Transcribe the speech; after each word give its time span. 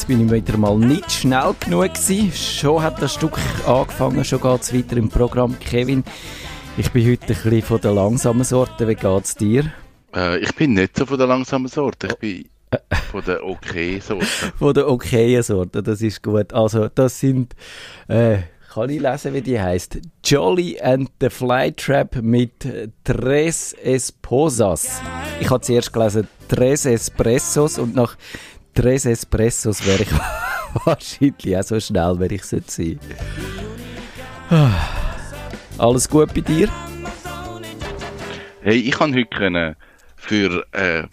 Jetzt 0.00 0.08
bin 0.08 0.24
ich 0.24 0.32
wieder 0.32 0.56
mal 0.56 0.78
nicht 0.78 1.12
schnell 1.12 1.54
genug 1.60 1.92
gewesen. 1.92 2.32
Schon 2.32 2.82
hat 2.82 3.02
das 3.02 3.12
Stück 3.12 3.38
angefangen, 3.66 4.24
schon 4.24 4.40
geht 4.40 4.62
es 4.62 4.74
weiter 4.74 4.96
im 4.96 5.10
Programm. 5.10 5.58
Kevin, 5.60 6.04
ich 6.78 6.90
bin 6.90 7.06
heute 7.06 7.24
ein 7.24 7.26
bisschen 7.26 7.60
von 7.60 7.80
der 7.82 7.92
langsamen 7.92 8.44
Sorte. 8.44 8.88
Wie 8.88 8.94
geht 8.94 9.24
es 9.24 9.34
dir? 9.34 9.70
Äh, 10.16 10.38
ich 10.38 10.54
bin 10.54 10.72
nicht 10.72 10.96
so 10.96 11.04
von 11.04 11.18
der 11.18 11.26
langsamen 11.26 11.68
Sorte. 11.68 12.06
Ich 12.06 12.16
bin 12.16 12.48
von 13.10 13.22
der 13.26 13.44
okay 13.44 14.00
Sorte. 14.00 14.24
von 14.58 14.72
der 14.72 14.88
okayen 14.88 15.42
Sorte, 15.42 15.82
das 15.82 16.00
ist 16.00 16.22
gut. 16.22 16.54
Also, 16.54 16.88
das 16.88 17.20
sind, 17.20 17.54
äh, 18.08 18.38
kann 18.72 18.88
ich 18.88 19.02
lesen, 19.02 19.34
wie 19.34 19.42
die 19.42 19.60
heißt? 19.60 19.98
Jolly 20.24 20.80
and 20.80 21.10
the 21.20 21.28
Flytrap 21.28 22.22
mit 22.22 22.66
Tres 23.04 23.74
Esposas. 23.74 25.02
Ich 25.42 25.50
habe 25.50 25.60
zuerst 25.60 25.92
gelesen 25.92 26.26
Tres 26.48 26.86
Espressos 26.86 27.78
und 27.78 27.94
nach 27.94 28.16
Tres 28.74 29.04
Espressos 29.06 29.86
wäre 29.86 30.02
ich 30.02 30.10
wahrscheinlich 30.84 31.56
auch 31.56 31.62
so 31.62 31.80
schnell, 31.80 32.14
wenn 32.18 32.30
ich 32.32 32.44
sein 32.44 32.64
sollte. 32.66 32.98
Alles 35.78 36.08
gut 36.08 36.32
bei 36.34 36.40
dir? 36.40 36.68
Hey, 38.62 38.78
ich 38.78 38.92
kann 38.92 39.14
heute 39.14 39.26
können 39.26 39.76
für 40.16 40.66
eine 40.72 41.08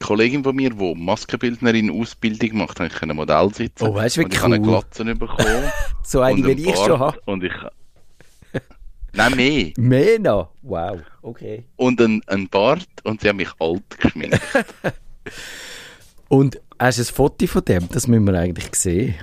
Kollegin 0.00 0.44
von 0.44 0.54
mir, 0.54 0.70
die 0.70 0.94
Maskenbildnerin 0.94 1.90
Ausbildung 1.90 2.58
macht, 2.58 2.78
habe 2.80 2.90
ich 2.94 3.02
ein 3.02 3.16
Modell 3.16 3.52
sitzen. 3.54 3.84
Oh, 3.86 3.94
weißt 3.94 4.16
du, 4.16 4.20
wie 4.20 4.24
und 4.24 4.34
ich 4.34 4.40
cool. 4.40 4.44
habe 4.44 4.54
eine 4.54 4.64
Glatze 4.64 5.04
bekommen. 5.04 5.72
So 6.04 6.20
eine, 6.20 6.44
wie 6.44 6.50
einen 6.50 6.58
ich 6.58 6.76
schon 6.76 6.98
habe. 6.98 7.18
Und 7.26 7.44
ich... 7.44 7.52
Nein, 9.14 9.36
mehr. 9.36 9.72
Mehr 9.76 10.18
noch? 10.18 10.50
Wow, 10.62 11.00
okay. 11.22 11.64
Und 11.76 12.00
ein, 12.00 12.20
ein 12.26 12.48
Bart 12.48 12.88
und 13.04 13.20
sie 13.20 13.28
haben 13.28 13.36
mich 13.36 13.50
alt 13.60 14.00
geschminkt. 14.00 14.40
Und 16.28 16.61
hast 16.78 16.98
du 16.98 17.02
ein 17.02 17.14
Foto 17.14 17.46
von 17.46 17.64
dem? 17.64 17.88
Das 17.88 18.06
müssen 18.06 18.24
wir 18.26 18.38
eigentlich 18.38 18.74
sehen. 18.74 19.14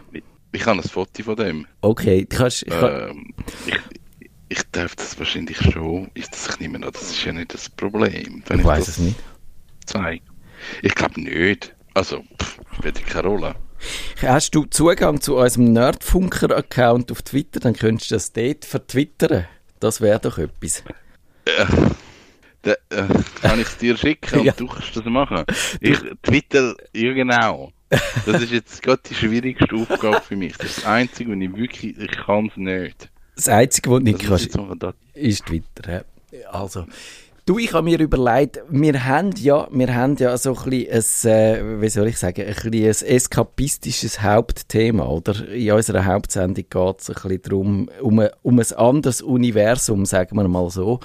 Ich 0.51 0.65
habe 0.65 0.81
ein 0.81 0.87
Foto 0.87 1.23
von 1.23 1.35
dem. 1.35 1.67
Okay, 1.81 2.25
du 2.29 2.37
kannst... 2.37 2.63
Ich 2.63 2.69
kann, 2.69 3.09
Ähm, 3.09 3.33
ich, 3.67 3.79
ich 4.49 4.63
darf 4.71 4.95
das 4.95 5.17
wahrscheinlich 5.19 5.57
schon. 5.57 6.09
Ist 6.15 6.33
das, 6.33 6.49
ich 6.49 6.59
nehme 6.59 6.77
an, 6.77 6.91
das 6.91 7.11
ist 7.11 7.23
ja 7.23 7.33
nicht 7.33 7.53
das 7.53 7.69
Problem. 7.69 8.43
Ich 8.49 8.63
weiß 8.63 8.87
es 8.87 8.97
nicht. 8.97 9.19
zeige. 9.85 10.23
Ich 10.81 10.95
glaube 10.95 11.21
nicht. 11.21 11.75
Also, 11.93 12.23
pff, 12.41 12.59
keine 13.07 13.27
Rolle. 13.27 13.55
Hast 14.21 14.55
du 14.55 14.65
Zugang 14.65 15.21
zu 15.21 15.37
unserem 15.37 15.71
Nerdfunker-Account 15.73 17.11
auf 17.11 17.21
Twitter, 17.21 17.59
dann 17.59 17.73
könntest 17.75 18.11
du 18.11 18.15
das 18.15 18.33
dort 18.33 18.65
vertwittern. 18.65 19.47
Das 19.79 20.01
wäre 20.01 20.19
doch 20.19 20.37
etwas. 20.37 20.83
Äh, 21.45 21.65
da, 22.61 22.71
äh, 22.89 23.07
kann 23.41 23.59
ich 23.59 23.67
es 23.67 23.77
dir 23.77 23.97
schicken 23.97 24.39
und 24.39 24.45
Ja. 24.49 24.53
du 24.53 24.67
kannst 24.67 24.95
das 24.95 25.05
machen? 25.05 25.43
Ich, 25.81 25.97
Twitter, 26.21 26.75
ja 26.93 27.13
genau. 27.13 27.71
Das 28.25 28.41
ist 28.41 28.51
jetzt 28.51 28.81
gerade 28.83 29.01
die 29.09 29.15
schwierigste 29.15 29.75
Aufgabe 29.75 30.21
für 30.21 30.35
mich. 30.35 30.55
Das 30.57 30.67
ist 30.67 30.77
das 30.79 30.85
Einzige, 30.85 31.31
was 31.31 31.37
ich 31.41 31.55
wirklich, 31.55 31.97
ich 31.97 32.11
kann 32.11 32.47
es 32.47 32.57
nicht. 32.57 33.09
Das 33.35 33.49
Einzige, 33.49 33.89
was 33.89 33.97
du 33.99 34.03
nicht 34.03 34.19
kannst, 34.19 34.45
ist 34.45 34.95
ist 35.13 35.45
Twitter. 35.45 36.05
Also, 36.51 36.85
du, 37.49 37.57
ich 37.57 37.73
habe 37.73 37.83
mir 37.83 37.99
überlegt, 37.99 38.61
wir 38.69 39.05
haben 39.05 39.31
ja, 39.39 39.67
wir 39.71 39.95
haben 39.95 40.15
ja 40.17 40.37
so 40.37 40.55
ein 40.55 40.69
bisschen 40.69 41.31
ein, 41.31 41.77
äh, 41.77 41.81
wie 41.81 41.89
soll 41.89 42.07
ich 42.07 42.19
sagen, 42.19 42.45
ein, 42.45 42.55
ein 42.55 42.83
eskapistisches 42.83 44.21
Hauptthema, 44.21 45.07
oder? 45.07 45.47
In 45.49 45.71
unserer 45.71 46.05
Hauptsendung 46.05 46.65
geht 46.69 46.99
es 47.01 47.09
ein 47.09 47.15
bisschen 47.15 47.41
darum, 47.41 47.89
um, 48.01 48.19
ein- 48.19 48.29
um 48.43 48.59
ein 48.59 48.71
anderes 48.73 49.23
Universum, 49.23 50.05
sagen 50.05 50.35
wir 50.35 50.47
mal 50.47 50.69
so. 50.69 50.99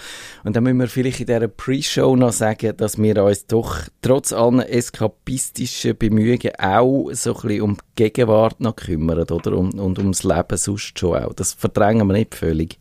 Und 0.45 0.55
dann 0.55 0.65
müssen 0.65 0.81
wir 0.81 0.89
vielleicht 0.89 1.21
in 1.21 1.27
dieser 1.27 1.49
Pre-Show 1.49 2.15
noch 2.15 2.33
sagen, 2.33 2.77
dass 2.77 2.99
wir 2.99 3.25
uns 3.25 3.47
doch 3.47 3.79
trotz 4.03 4.35
allen 4.35 4.61
eskapistischen 4.61 5.97
Bemühungen 5.97 6.53
auch 6.59 7.09
so 7.13 7.35
ein 7.37 7.41
bisschen 7.41 7.63
um 7.63 7.77
die 7.77 8.05
Gegenwart 8.05 8.61
noch 8.61 8.77
kümmern, 8.77 9.21
oder? 9.21 9.57
Und, 9.57 9.81
und 9.81 9.99
ums 9.99 10.25
Leben 10.25 10.59
sonst 10.59 10.99
schon 10.99 11.17
auch. 11.17 11.33
Das 11.33 11.55
verdrängen 11.55 12.07
wir 12.07 12.13
nicht 12.13 12.35
völlig. 12.35 12.79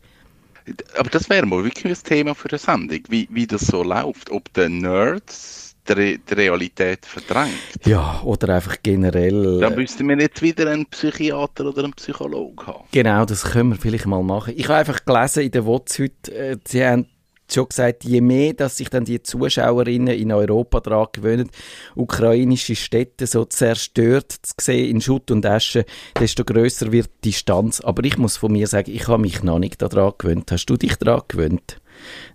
Aber 0.98 1.10
das 1.10 1.28
wäre 1.28 1.46
mal 1.46 1.64
wirklich 1.64 1.86
ein 1.86 2.04
Thema 2.04 2.34
für 2.34 2.48
eine 2.48 2.58
Sendung, 2.58 3.00
wie, 3.08 3.28
wie 3.30 3.46
das 3.46 3.62
so 3.62 3.82
läuft. 3.82 4.30
Ob 4.30 4.52
der 4.54 4.68
Nerds 4.68 5.74
die, 5.88 5.92
Re 5.92 6.18
die 6.18 6.34
Realität 6.34 7.04
verdrängt. 7.04 7.52
Ja, 7.84 8.20
oder 8.22 8.54
einfach 8.54 8.76
generell. 8.82 9.60
Dann 9.60 9.74
äh, 9.74 9.76
müssten 9.76 10.08
wir 10.08 10.18
jetzt 10.18 10.40
wieder 10.42 10.70
einen 10.70 10.86
Psychiater 10.86 11.66
oder 11.66 11.84
einen 11.84 11.92
Psychologen 11.92 12.66
haben. 12.66 12.84
Genau, 12.92 13.24
das 13.24 13.44
können 13.44 13.70
wir 13.70 13.76
vielleicht 13.76 14.06
mal 14.06 14.22
machen. 14.22 14.54
Ich 14.56 14.68
habe 14.68 14.78
einfach 14.78 15.04
gelesen 15.04 15.42
in 15.44 15.50
der 15.50 15.66
WOTS 15.66 15.98
heute, 15.98 16.34
äh, 16.34 16.56
sie 16.64 16.84
haben 16.84 17.06
schon 17.52 17.68
gesagt, 17.68 18.04
je 18.04 18.20
mehr, 18.20 18.54
dass 18.54 18.76
sich 18.76 18.88
dann 18.88 19.04
die 19.04 19.22
Zuschauerinnen 19.22 20.14
in 20.14 20.32
Europa 20.32 20.80
daran 20.80 21.08
gewöhnen, 21.12 21.50
ukrainische 21.94 22.74
Städte 22.76 23.26
so 23.26 23.44
zerstört 23.44 24.32
zu 24.32 24.54
sehen 24.60 24.90
in 24.90 25.00
Schutt 25.00 25.30
und 25.30 25.44
Asche, 25.46 25.84
desto 26.18 26.44
größer 26.44 26.92
wird 26.92 27.10
die 27.24 27.30
Distanz. 27.30 27.80
Aber 27.80 28.04
ich 28.04 28.16
muss 28.18 28.36
von 28.36 28.52
mir 28.52 28.66
sagen, 28.66 28.90
ich 28.90 29.08
habe 29.08 29.20
mich 29.20 29.42
noch 29.42 29.58
nicht 29.58 29.82
daran 29.82 30.12
gewöhnt. 30.18 30.50
Hast 30.50 30.66
du 30.66 30.76
dich 30.76 30.96
daran 30.96 31.22
gewöhnt? 31.28 31.80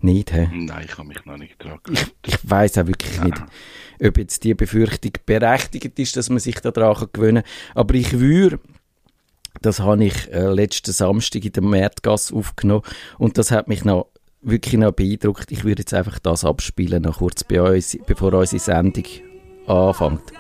Nicht, 0.02 0.32
hä? 0.32 0.50
Nein, 0.54 0.86
ich 0.86 0.98
habe 0.98 1.08
mich 1.08 1.26
noch 1.26 1.38
nicht 1.38 1.54
Ich, 1.54 1.58
gewöhnt. 1.60 2.14
ich 2.26 2.50
weiß 2.50 2.78
auch 2.78 2.88
wirklich 2.88 3.22
nicht, 3.22 3.38
ob 4.02 4.18
jetzt 4.18 4.44
die 4.44 4.54
Befürchtung 4.54 5.12
berechtigt 5.26 6.00
ist, 6.00 6.16
dass 6.16 6.30
man 6.30 6.40
sich 6.40 6.60
daran 6.60 7.08
gewöhnen 7.12 7.44
kann. 7.44 7.52
Aber 7.76 7.96
ich 7.96 8.20
würde, 8.20 8.60
das 9.62 9.80
habe 9.80 10.06
ich 10.06 10.32
äh, 10.32 10.48
letzten 10.48 10.92
Samstag 10.92 11.44
in 11.44 11.52
der 11.52 11.64
Märtgasse 11.64 12.34
aufgenommen 12.34 12.84
und 13.18 13.38
das 13.38 13.52
hat 13.52 13.68
mich 13.68 13.84
noch 13.84 14.08
wirklich 14.42 14.76
noch 14.76 14.92
beeindruckt. 14.92 15.52
Ich 15.52 15.64
würde 15.64 15.82
jetzt 15.82 15.94
einfach 15.94 16.20
das 16.20 16.46
abspielen, 16.46 17.04
noch 17.04 17.18
kurz 17.20 17.44
bei 17.44 17.62
uns, 17.62 17.98
bevor 18.06 18.34
unsere 18.34 18.60
Sendung 18.60 19.06
anfängt. 19.68 20.34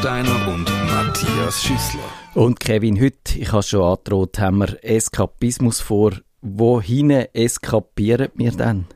Recksteiner 0.00 0.48
und 0.48 0.64
Matthias 0.86 1.62
Schüssler. 1.62 2.00
Und 2.32 2.58
Kevin, 2.58 2.98
heute, 2.98 3.38
ich 3.38 3.52
habe 3.52 3.62
schon 3.62 3.82
angedroht, 3.82 4.38
haben 4.38 4.60
wir 4.60 4.82
Eskapismus 4.82 5.82
vor. 5.82 6.12
Wohin 6.40 7.10
eskapieren 7.10 8.30
wir 8.34 8.52
denn? 8.52 8.86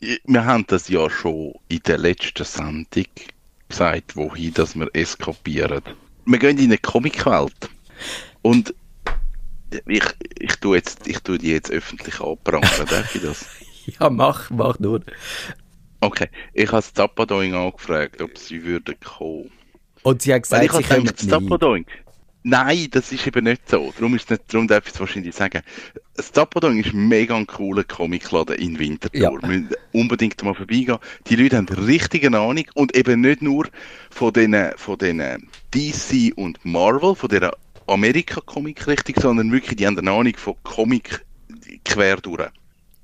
Wir 0.00 0.44
haben 0.44 0.64
das 0.66 0.88
ja 0.88 1.08
schon 1.08 1.52
in 1.68 1.78
der 1.86 1.98
letzten 1.98 2.42
Sendung 2.42 3.04
gesagt, 3.68 4.16
wohin 4.16 4.52
dass 4.54 4.74
wir 4.74 4.88
eskapieren. 4.92 5.82
Wir 6.26 6.38
gehen 6.40 6.58
in 6.58 6.64
eine 6.64 6.78
Comicwelt. 6.78 7.70
Und 8.42 8.74
ich, 9.86 10.04
ich 10.36 10.56
tue 10.56 10.78
jetzt, 10.78 11.06
ich 11.06 11.20
tue 11.20 11.38
die 11.38 11.52
jetzt 11.52 11.70
öffentlich 11.70 12.20
anprangern, 12.20 12.86
darf 12.88 13.14
ich 13.14 13.22
das? 13.22 13.46
Ja, 14.00 14.10
mach, 14.10 14.50
mach 14.50 14.80
nur. 14.80 15.00
Okay, 16.00 16.28
ich 16.54 16.66
habe 16.66 16.78
das 16.78 16.92
Zappadoing 16.92 17.54
angefragt, 17.54 18.20
ob 18.20 18.36
sie 18.36 18.64
würden 18.64 18.96
kommen. 19.00 19.50
Und 20.02 20.22
sie 20.22 20.32
hat 20.34 20.42
gesagt, 20.42 20.64
ich 20.64 20.72
sie 21.16 21.28
das 21.28 21.40
nicht. 21.40 21.86
Nein, 22.42 22.88
das 22.90 23.12
ist 23.12 23.26
eben 23.26 23.44
nicht 23.44 23.68
so. 23.68 23.92
Darum, 23.96 24.14
ist 24.14 24.30
nicht, 24.30 24.42
darum 24.48 24.66
darf 24.66 24.86
ich 24.86 24.94
es 24.94 25.00
wahrscheinlich 25.00 25.34
sagen. 25.34 25.60
Das 26.16 26.32
Zappadong 26.32 26.78
ist 26.78 26.94
mega 26.94 27.36
ein 27.36 27.46
cooler 27.46 27.84
Comicladen 27.84 28.56
in 28.56 28.78
Winterthur. 28.78 29.20
Ja. 29.20 29.30
Wir 29.30 29.46
müssen 29.46 29.74
unbedingt 29.92 30.42
mal 30.42 30.54
vorbeigehen. 30.54 30.98
Die 31.26 31.36
Leute 31.36 31.58
haben 31.58 31.68
richtig 31.68 32.24
eine 32.24 32.38
Ahnung 32.38 32.64
und 32.74 32.96
eben 32.96 33.20
nicht 33.20 33.42
nur 33.42 33.68
von 34.08 34.32
den, 34.32 34.56
von 34.76 34.96
den 34.96 35.18
DC 35.74 36.32
und 36.36 36.64
Marvel, 36.64 37.14
von 37.14 37.28
der 37.28 37.54
Amerika-Comic-Richtung, 37.86 39.16
sondern 39.20 39.52
wirklich, 39.52 39.76
die 39.76 39.86
haben 39.86 39.98
eine 39.98 40.10
Ahnung 40.10 40.34
von 40.36 40.54
Comic 40.62 41.22
quer 41.84 42.16
durch. 42.16 42.48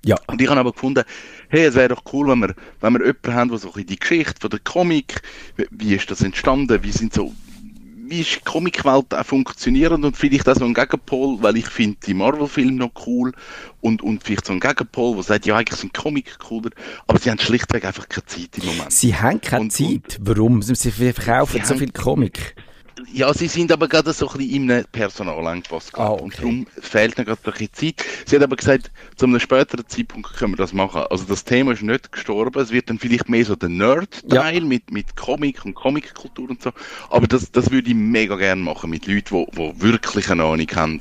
Ja. 0.07 0.17
Und 0.29 0.41
ich 0.41 0.49
habe 0.49 0.61
aber 0.61 0.73
gefunden, 0.73 1.05
hey, 1.49 1.65
es 1.65 1.75
wäre 1.75 1.89
doch 1.89 2.03
cool, 2.13 2.29
wenn 2.29 2.39
wir, 2.39 2.55
wenn 2.81 2.93
wir 2.95 3.01
jemanden 3.07 3.35
haben, 3.35 3.49
der 3.51 3.59
so 3.59 3.73
ein 3.75 3.85
die 3.87 3.99
Geschichte 3.99 4.35
von 4.41 4.51
der 4.51 4.61
Comic, 4.61 5.21
wie, 5.57 5.67
wie 5.71 5.95
ist 5.95 6.11
das 6.11 6.23
entstanden, 6.23 6.83
wie 6.83 6.93
sind 6.93 7.13
so, 7.13 7.33
wie 8.09 8.21
ist 8.21 8.37
die 8.37 8.41
Comicwelt 8.45 9.13
auch 9.13 9.27
funktionierend 9.27 10.05
und 10.05 10.17
vielleicht 10.17 10.49
auch 10.49 10.55
so 10.55 10.65
ein 10.65 10.75
Gegenpol, 10.75 11.39
weil 11.43 11.57
ich 11.57 11.67
finde 11.67 11.97
die 12.07 12.15
Marvel-Filme 12.15 12.73
noch 12.79 12.93
cool 13.07 13.33
und, 13.81 14.01
und 14.01 14.23
vielleicht 14.23 14.47
so 14.47 14.53
ein 14.53 14.61
Gegenpol, 14.61 15.15
der 15.17 15.25
sagt, 15.25 15.45
ja, 15.47 15.57
eigentlich 15.57 15.81
sind 15.81 15.93
Comic 15.93 16.39
cooler, 16.39 16.71
aber 17.09 17.19
sie 17.19 17.31
haben 17.31 17.41
schlichtweg 17.41 17.85
einfach 17.85 18.09
keine 18.09 18.27
Zeit 18.27 18.51
im 18.59 18.67
Moment. 18.67 18.93
Sie 18.93 19.13
haben 19.17 19.41
keine 19.41 19.63
Und- 19.63 19.73
Zeit. 19.73 20.19
Warum? 20.21 20.63
Sie 20.63 20.91
verkaufen 20.93 21.61
Sie 21.61 21.67
so 21.67 21.75
viel 21.77 21.91
Comic. 21.91 22.55
Ja, 23.13 23.33
sie 23.35 23.47
sind 23.47 23.71
aber 23.73 23.89
gerade 23.89 24.13
so 24.15 24.27
ein 24.29 24.39
bisschen 24.39 24.55
in 24.65 24.71
einem 24.71 24.85
Personalengpass 24.91 25.89
Ah, 25.93 25.97
gerade. 26.09 26.23
Und 26.23 26.33
okay. 26.33 26.37
darum 26.41 26.67
fehlt 26.81 27.19
ihnen 27.19 27.27
gerade 27.27 27.41
ein 27.45 27.53
bisschen 27.53 27.73
Zeit. 27.73 28.05
Sie 28.25 28.37
hat 28.37 28.43
aber 28.43 28.57
gesagt, 28.57 28.91
zu 29.17 29.27
einem 29.27 29.39
späteren 29.39 29.87
Zeitpunkt 29.87 30.33
können 30.35 30.53
wir 30.55 30.57
das 30.57 30.73
machen. 30.73 31.03
Also 31.11 31.25
das 31.25 31.45
Thema 31.45 31.73
ist 31.73 31.83
nicht 31.83 32.11
gestorben. 32.11 32.59
Es 32.63 32.71
wird 32.71 32.89
dann 32.89 32.99
vielleicht 32.99 33.29
mehr 33.29 33.45
so 33.45 33.55
der 33.55 33.69
Nerd-Teil 33.69 34.63
mit, 34.63 34.91
mit 34.91 35.15
Comic 35.15 35.65
und 35.67 35.75
Comickultur 35.75 36.49
und 36.49 36.63
so. 36.63 36.73
Aber 37.11 37.27
das, 37.27 37.51
das 37.53 37.71
würde 37.71 37.89
ich 37.91 37.95
mega 37.95 38.35
gerne 38.37 38.63
machen 38.63 38.89
mit 38.89 39.07
Leuten, 39.07 39.45
die, 39.47 39.57
die 39.57 39.83
wirklich 39.83 40.31
eine 40.31 40.45
Ahnung 40.45 40.69
haben. 40.75 41.01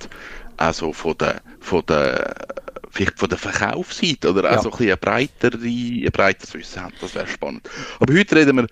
Also 0.58 0.92
von 0.92 1.18
der, 1.18 1.42
von 1.62 1.82
der, 1.88 2.36
vielleicht 2.92 3.20
von 3.20 3.30
der 3.30 3.38
Verkaufsseite 3.38 4.30
oder 4.32 4.50
auch 4.50 4.56
Ja. 4.56 4.62
so 4.62 4.70
ein 4.72 4.78
bisschen 4.78 4.94
ein 4.94 5.00
breitere, 5.00 5.58
ein 5.58 6.10
breiteres 6.12 6.54
Wissen 6.54 6.82
haben. 6.82 6.94
Das 7.00 7.16
wäre 7.16 7.28
spannend. 7.28 7.70
Aber 8.00 8.14
heute 8.14 8.36
reden 8.36 8.58
wir 8.58 8.68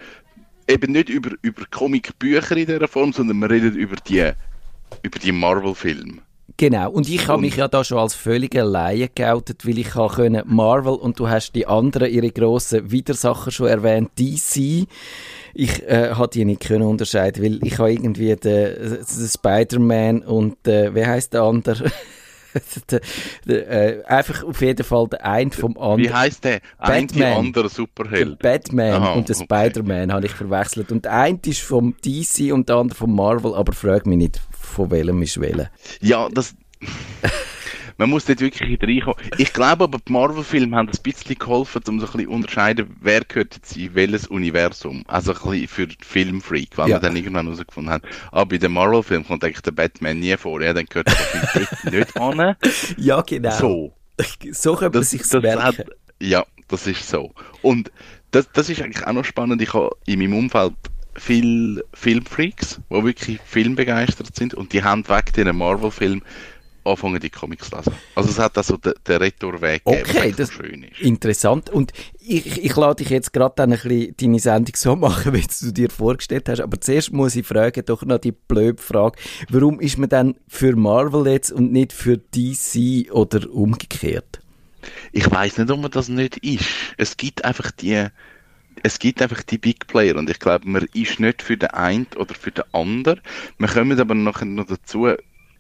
eben 0.68 0.92
nicht 0.92 1.10
über, 1.10 1.32
über 1.42 1.64
Comicbücher 1.70 2.58
in 2.58 2.68
dieser 2.68 2.88
Form, 2.88 3.14
sondern 3.14 3.38
wir 3.40 3.50
reden 3.50 3.76
über 3.76 3.96
die, 3.96 4.32
über 5.02 5.20
die 5.20 5.32
Marvel-Filme. 5.32 6.22
Genau, 6.58 6.92
und 6.92 7.10
ich 7.10 7.28
habe 7.28 7.42
mich 7.42 7.56
ja 7.56 7.68
da 7.68 7.84
schon 7.84 7.98
als 7.98 8.14
völlige 8.14 8.62
Laie 8.62 9.10
geoutet, 9.10 9.66
weil 9.66 9.80
ich 9.80 9.90
können 9.92 10.44
Marvel 10.46 10.94
und 10.94 11.20
du 11.20 11.28
hast 11.28 11.54
die 11.54 11.66
anderen, 11.66 12.12
ihre 12.12 12.30
grossen 12.30 12.92
Widersacher 12.92 13.50
schon 13.50 13.68
erwähnt, 13.68 14.12
DC. 14.20 14.88
Ich 15.56 15.84
äh, 15.84 16.12
habe 16.12 16.28
die 16.28 16.46
nicht 16.46 16.62
können 16.62 16.84
unterscheiden, 16.84 17.44
weil 17.44 17.66
ich 17.66 17.80
habe 17.80 17.94
irgendwie 17.94 18.36
den, 18.36 18.76
den 18.76 19.30
Spider-Man 19.30 20.22
und 20.22 20.68
äh, 20.68 20.94
wie 20.94 21.06
heißt 21.06 21.34
der 21.34 21.42
andere? 21.44 21.92
äh, 23.48 24.04
einfach 24.06 24.44
auf 24.44 24.62
jeden 24.62 24.84
Fall 24.84 25.08
der 25.08 25.26
ein 25.26 25.52
vom 25.52 25.78
anderen. 25.78 26.00
Wie 26.00 26.14
heißt 26.14 26.44
der? 26.44 26.62
Ein 26.78 27.08
die 27.08 27.24
andere 27.24 27.64
Der 27.64 27.70
Superheld. 27.70 28.40
Batman 28.40 28.94
Aha, 28.94 29.14
und 29.14 29.30
der 29.30 29.36
okay. 29.36 29.46
Spider-Man 29.46 30.14
habe 30.14 30.26
ich 30.26 30.32
verwechselt. 30.32 30.92
Und 30.92 31.06
der 31.06 31.14
eine 31.14 31.40
ist 31.46 31.62
vom 31.62 31.96
DC 32.04 32.54
und 32.54 32.70
der 32.70 32.78
andere 32.78 32.98
vom 32.98 33.16
Marvel, 33.16 33.54
aber 33.54 33.74
frag 33.74 34.06
mich 34.06 34.18
nicht, 34.18 34.42
von 34.52 34.92
welchem 34.92 35.22
ist 35.22 35.40
welcher. 35.40 35.70
Ja, 36.02 36.30
das. 36.30 36.56
Man 37.98 38.10
muss 38.10 38.26
dort 38.26 38.40
wirklich 38.42 38.82
reinkommen. 38.82 39.18
Ich 39.38 39.54
glaube 39.54 39.84
aber, 39.86 40.00
die 40.06 40.12
Marvel-Filme 40.12 40.76
haben 40.76 40.90
ein 40.90 40.98
bisschen 41.04 41.38
geholfen, 41.38 41.82
um 41.88 42.00
so 42.00 42.06
ein 42.08 42.12
bisschen 42.14 42.28
unterscheiden, 42.28 42.96
wer 43.02 43.22
gehört 43.22 43.56
jetzt 43.56 43.78
in 43.78 43.94
welches 43.96 44.28
Universum. 44.28 45.04
Also 45.08 45.34
ein 45.34 45.40
bisschen 45.52 45.68
für 45.68 45.88
Filmfreak, 46.06 46.78
weil 46.78 46.90
Ja. 46.90 46.96
wir 46.96 47.00
dann 47.02 47.16
irgendwann 47.16 47.46
herausgefunden 47.46 47.94
haben, 47.94 48.04
ah, 48.32 48.44
bei 48.44 48.58
den 48.58 48.72
Marvel-Filmen 48.74 49.26
kommt 49.28 49.44
eigentlich 49.44 49.62
der 49.62 49.72
Batman 49.72 50.20
nie 50.20 50.36
vor. 50.38 50.62
Ja, 50.62 50.74
dann 50.74 50.86
gehört 50.86 51.08
der 51.08 51.16
Film 51.16 51.68
nicht 52.00 52.18
an. 52.18 52.56
Ja, 52.98 53.22
genau. 53.22 53.58
So. 53.58 53.94
So 54.52 54.76
könnte 54.76 54.98
man 54.98 55.02
das, 55.02 55.10
sich 55.12 55.32
merken. 55.32 55.62
hat, 55.64 55.86
ja, 56.22 56.46
das 56.68 56.88
ist 56.88 57.08
so. 57.10 57.34
Und 57.62 57.92
das, 58.32 58.50
das 58.54 58.70
ist 58.70 58.82
eigentlich 58.82 59.06
auch 59.06 59.14
noch 59.14 59.26
spannend. 59.26 59.62
Ich 59.62 59.74
habe 59.74 59.90
in 60.06 60.20
meinem 60.20 60.34
Umfeld 60.36 60.74
viele 61.16 61.84
Filmfreaks, 61.94 62.80
die 62.90 63.04
wirklich 63.04 63.40
filmbegeistert 63.46 64.36
sind 64.36 64.54
und 64.56 64.74
die 64.74 64.84
haben 64.84 65.08
weg 65.10 65.32
diesen 65.34 65.56
Marvel-Film 65.56 66.22
anfangen, 66.86 67.20
die 67.20 67.30
Comics 67.30 67.70
zu 67.70 67.76
lesen. 67.76 67.94
Also 68.16 68.30
es 68.30 68.40
hat 68.40 68.58
also 68.58 68.78
den, 68.78 68.94
den 69.08 69.18
Retourweg 69.18 69.84
gegeben, 69.86 70.04
Okay, 70.10 70.20
eigentlich 70.20 70.36
das 70.36 70.52
schön 70.54 70.84
ist. 70.84 71.02
interessant. 71.02 71.70
Und 71.70 71.92
ich, 72.20 72.64
ich 72.64 72.76
lade 72.76 73.04
dich 73.04 73.10
jetzt 73.10 73.34
gerade 73.34 73.54
dann 73.56 73.72
ein 73.74 73.80
bisschen 73.80 74.16
deine 74.18 74.40
Sendung 74.40 74.76
so 74.76 74.96
machen, 74.96 75.34
wie 75.34 75.46
du 75.62 75.72
dir 75.72 75.90
vorgestellt 75.90 76.50
hast. 76.50 76.62
Aber 76.62 76.80
zuerst 76.80 77.14
muss 77.14 77.36
ich 77.36 77.46
fragen, 77.46 77.84
doch 77.86 78.04
noch 78.04 78.20
die 78.20 78.32
blöde 78.34 78.82
Frage. 78.82 79.20
Warum 79.50 79.80
ist 79.80 79.98
man 79.98 80.10
dann 80.10 80.36
für 80.48 80.76
Marvel 80.76 81.28
jetzt 81.32 81.52
und 81.52 81.72
nicht 81.72 81.94
für 81.94 82.18
DC 82.18 83.12
oder 83.12 83.50
umgekehrt? 83.52 84.40
Ich 85.12 85.30
weiß 85.30 85.60
nicht, 85.60 85.72
ob 85.72 85.80
man 85.82 85.92
das 85.92 86.10
nicht 86.10 86.38
ist. 86.38 86.66
Es 86.98 87.16
gibt 87.16 87.46
einfach 87.46 87.72
die, 87.72 88.08
es 88.82 89.00
gibt 89.00 89.22
einfach 89.22 89.42
die 89.44 89.58
Big 89.58 89.88
Player 89.88 90.18
und 90.18 90.30
ich 90.30 90.40
glaube, 90.40 90.68
man 90.68 90.86
ist 90.94 91.20
nicht 91.20 91.42
für 91.42 91.56
den 91.56 91.70
einen 91.70 92.08
oder 92.18 92.36
für 92.36 92.52
den 92.52 92.66
anderen. 92.74 93.22
Wir 93.58 93.68
kommen 93.70 93.98
aber 93.98 94.16
nachher 94.16 94.46
noch 94.46 94.66
dazu, 94.66 95.08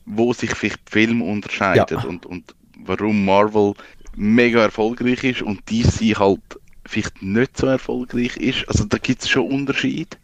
wo 0.05 0.33
sich 0.33 0.51
vielleicht 0.55 0.87
die 0.87 0.91
Filme 0.91 1.23
unterscheiden 1.25 1.97
Ja. 1.97 2.03
und, 2.03 2.25
und 2.25 2.55
warum 2.77 3.25
Marvel 3.25 3.73
mega 4.15 4.61
erfolgreich 4.61 5.23
ist 5.23 5.41
und 5.41 5.69
DC 5.69 6.17
halt 6.19 6.41
vielleicht 6.85 7.21
nicht 7.21 7.57
so 7.57 7.67
erfolgreich 7.67 8.37
ist. 8.37 8.67
Also 8.67 8.85
da 8.85 8.97
gibt 8.97 9.21
es 9.23 9.29
schon 9.29 9.49
Unterschiede. 9.49 10.17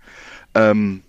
Ähm, 0.56 1.04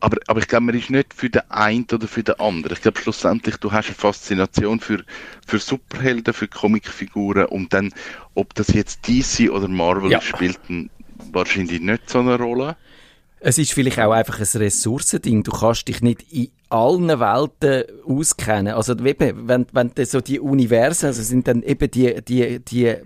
aber, 0.00 0.18
aber 0.26 0.40
ich 0.40 0.48
glaube, 0.48 0.66
man 0.66 0.74
ist 0.74 0.90
nicht 0.90 1.14
für 1.14 1.30
den 1.30 1.42
einen 1.48 1.86
oder 1.92 2.08
für 2.08 2.24
den 2.24 2.34
anderen. 2.40 2.72
Ich 2.74 2.82
glaube, 2.82 3.00
schlussendlich, 3.00 3.56
du 3.58 3.70
hast 3.70 3.86
eine 3.86 3.94
Faszination 3.94 4.80
für, 4.80 5.04
für 5.46 5.58
Superhelden, 5.58 6.34
für 6.34 6.48
Comicfiguren 6.48 7.46
und 7.46 7.72
dann, 7.72 7.92
ob 8.34 8.52
das 8.54 8.68
jetzt 8.68 9.06
DC 9.06 9.50
oder 9.50 9.68
Marvel 9.68 10.10
Ja. 10.10 10.20
spielt 10.20 10.58
wahrscheinlich 11.32 11.80
nicht 11.80 12.10
so 12.10 12.18
eine 12.20 12.36
Rolle. 12.36 12.76
Es 13.44 13.58
ist 13.58 13.72
vielleicht 13.72 13.98
auch 13.98 14.12
einfach 14.12 14.38
ein 14.38 14.60
Ressourcending. 14.60 15.42
Du 15.42 15.50
kannst 15.50 15.88
dich 15.88 16.00
nicht 16.00 16.32
in 16.32 16.50
allen 16.68 17.08
Welten 17.08 17.84
auskennen. 18.06 18.74
Also 18.74 18.92
eben, 18.92 19.48
wenn, 19.48 19.66
wenn 19.72 19.90
so 20.04 20.20
die 20.20 20.38
Universen, 20.38 21.06
also 21.06 21.22
sind 21.22 21.48
dann 21.48 21.62
eben 21.62 21.90
die, 21.90 22.22
die, 22.22 22.60
die 22.60 22.96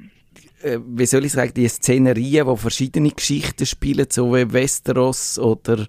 äh, 0.62 0.78
wie 0.86 1.06
soll 1.06 1.24
ich 1.24 1.32
sagen, 1.32 1.52
die 1.54 1.68
Szenerien, 1.68 2.46
wo 2.46 2.56
verschiedene 2.56 3.10
Geschichten 3.10 3.66
spielen, 3.66 4.06
so 4.10 4.34
wie 4.34 4.52
Westeros 4.52 5.38
oder, 5.38 5.86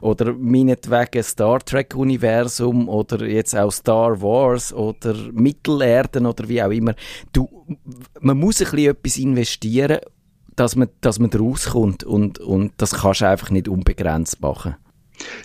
oder 0.00 0.32
meinetwegen 0.34 1.22
Star 1.22 1.60
Trek 1.60 1.94
Universum 1.94 2.88
oder 2.88 3.26
jetzt 3.26 3.56
auch 3.56 3.72
Star 3.72 4.20
Wars 4.22 4.72
oder 4.72 5.14
Mittelerden 5.32 6.26
oder 6.26 6.48
wie 6.48 6.62
auch 6.62 6.70
immer. 6.70 6.94
Du, 7.32 7.48
man 8.20 8.38
muss 8.38 8.60
ein 8.60 8.70
bisschen 8.70 8.90
etwas 8.90 9.16
investieren, 9.18 9.98
dass 10.56 10.76
man, 10.76 10.88
dass 11.00 11.18
man 11.18 11.32
rauskommt 11.32 12.04
und, 12.04 12.38
und 12.38 12.72
das 12.76 12.92
kannst 12.92 13.20
du 13.20 13.28
einfach 13.28 13.50
nicht 13.50 13.68
unbegrenzt 13.68 14.40
machen. 14.40 14.76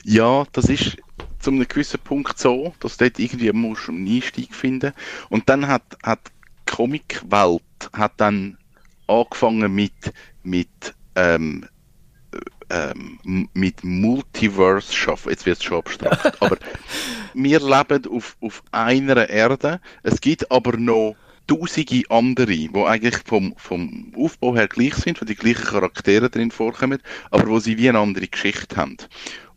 Ja, 0.03 0.45
das 0.51 0.65
ist 0.65 0.97
zu 1.39 1.51
einem 1.51 1.67
gewissen 1.67 1.99
Punkt 1.99 2.39
so, 2.39 2.73
dass 2.79 2.97
dort 2.97 3.19
irgendwie 3.19 3.51
musst 3.51 3.89
einen 3.89 4.07
Einstieg 4.07 4.53
finden 4.53 4.93
Und 5.29 5.49
dann 5.49 5.67
hat, 5.67 5.83
hat 6.03 6.19
die 6.27 6.31
Comicwelt 6.71 7.61
hat 7.93 8.13
dann 8.17 8.57
angefangen 9.07 9.73
mit, 9.73 9.93
mit, 10.43 10.95
ähm, 11.15 11.65
ähm, 12.69 13.49
mit 13.53 13.83
Multiverse 13.83 14.93
schaffen. 14.93 15.29
Jetzt 15.29 15.45
wird 15.45 15.57
es 15.57 15.63
schon 15.63 15.77
abstrakt. 15.77 16.41
aber 16.41 16.57
wir 17.33 17.59
leben 17.59 18.07
auf, 18.07 18.35
auf 18.41 18.63
einer 18.71 19.29
Erde. 19.29 19.79
Es 20.03 20.19
gibt 20.19 20.51
aber 20.51 20.75
noch 20.77 21.15
tausende 21.47 22.03
andere, 22.09 22.55
die 22.55 22.69
eigentlich 22.75 23.17
vom, 23.25 23.53
vom 23.57 24.13
Aufbau 24.15 24.55
her 24.55 24.67
gleich 24.67 24.95
sind, 24.95 25.21
wo 25.21 25.25
die 25.25 25.35
gleichen 25.35 25.65
Charaktere 25.65 26.29
drin 26.29 26.51
vorkommen, 26.51 26.99
aber 27.31 27.47
wo 27.47 27.59
sie 27.59 27.77
wie 27.77 27.89
eine 27.89 27.99
andere 27.99 28.27
Geschichte 28.27 28.75
haben. 28.75 28.97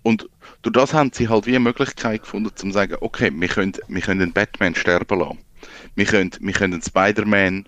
Und 0.02 0.28
durch 0.62 0.72
das 0.72 0.94
haben 0.94 1.10
sie 1.12 1.28
halt 1.28 1.46
wie 1.46 1.50
eine 1.50 1.60
Möglichkeit 1.60 2.22
gefunden, 2.22 2.54
zu 2.54 2.70
sagen, 2.70 2.96
okay, 3.00 3.30
wir 3.34 3.48
können, 3.48 3.72
wir 3.88 4.00
können 4.00 4.20
den 4.20 4.32
Batman 4.32 4.74
sterben 4.74 5.18
lassen. 5.18 5.38
Wir 5.94 6.06
können, 6.06 6.30
wir 6.40 6.52
können 6.52 6.72
den 6.72 6.82
Spider-Man 6.82 7.66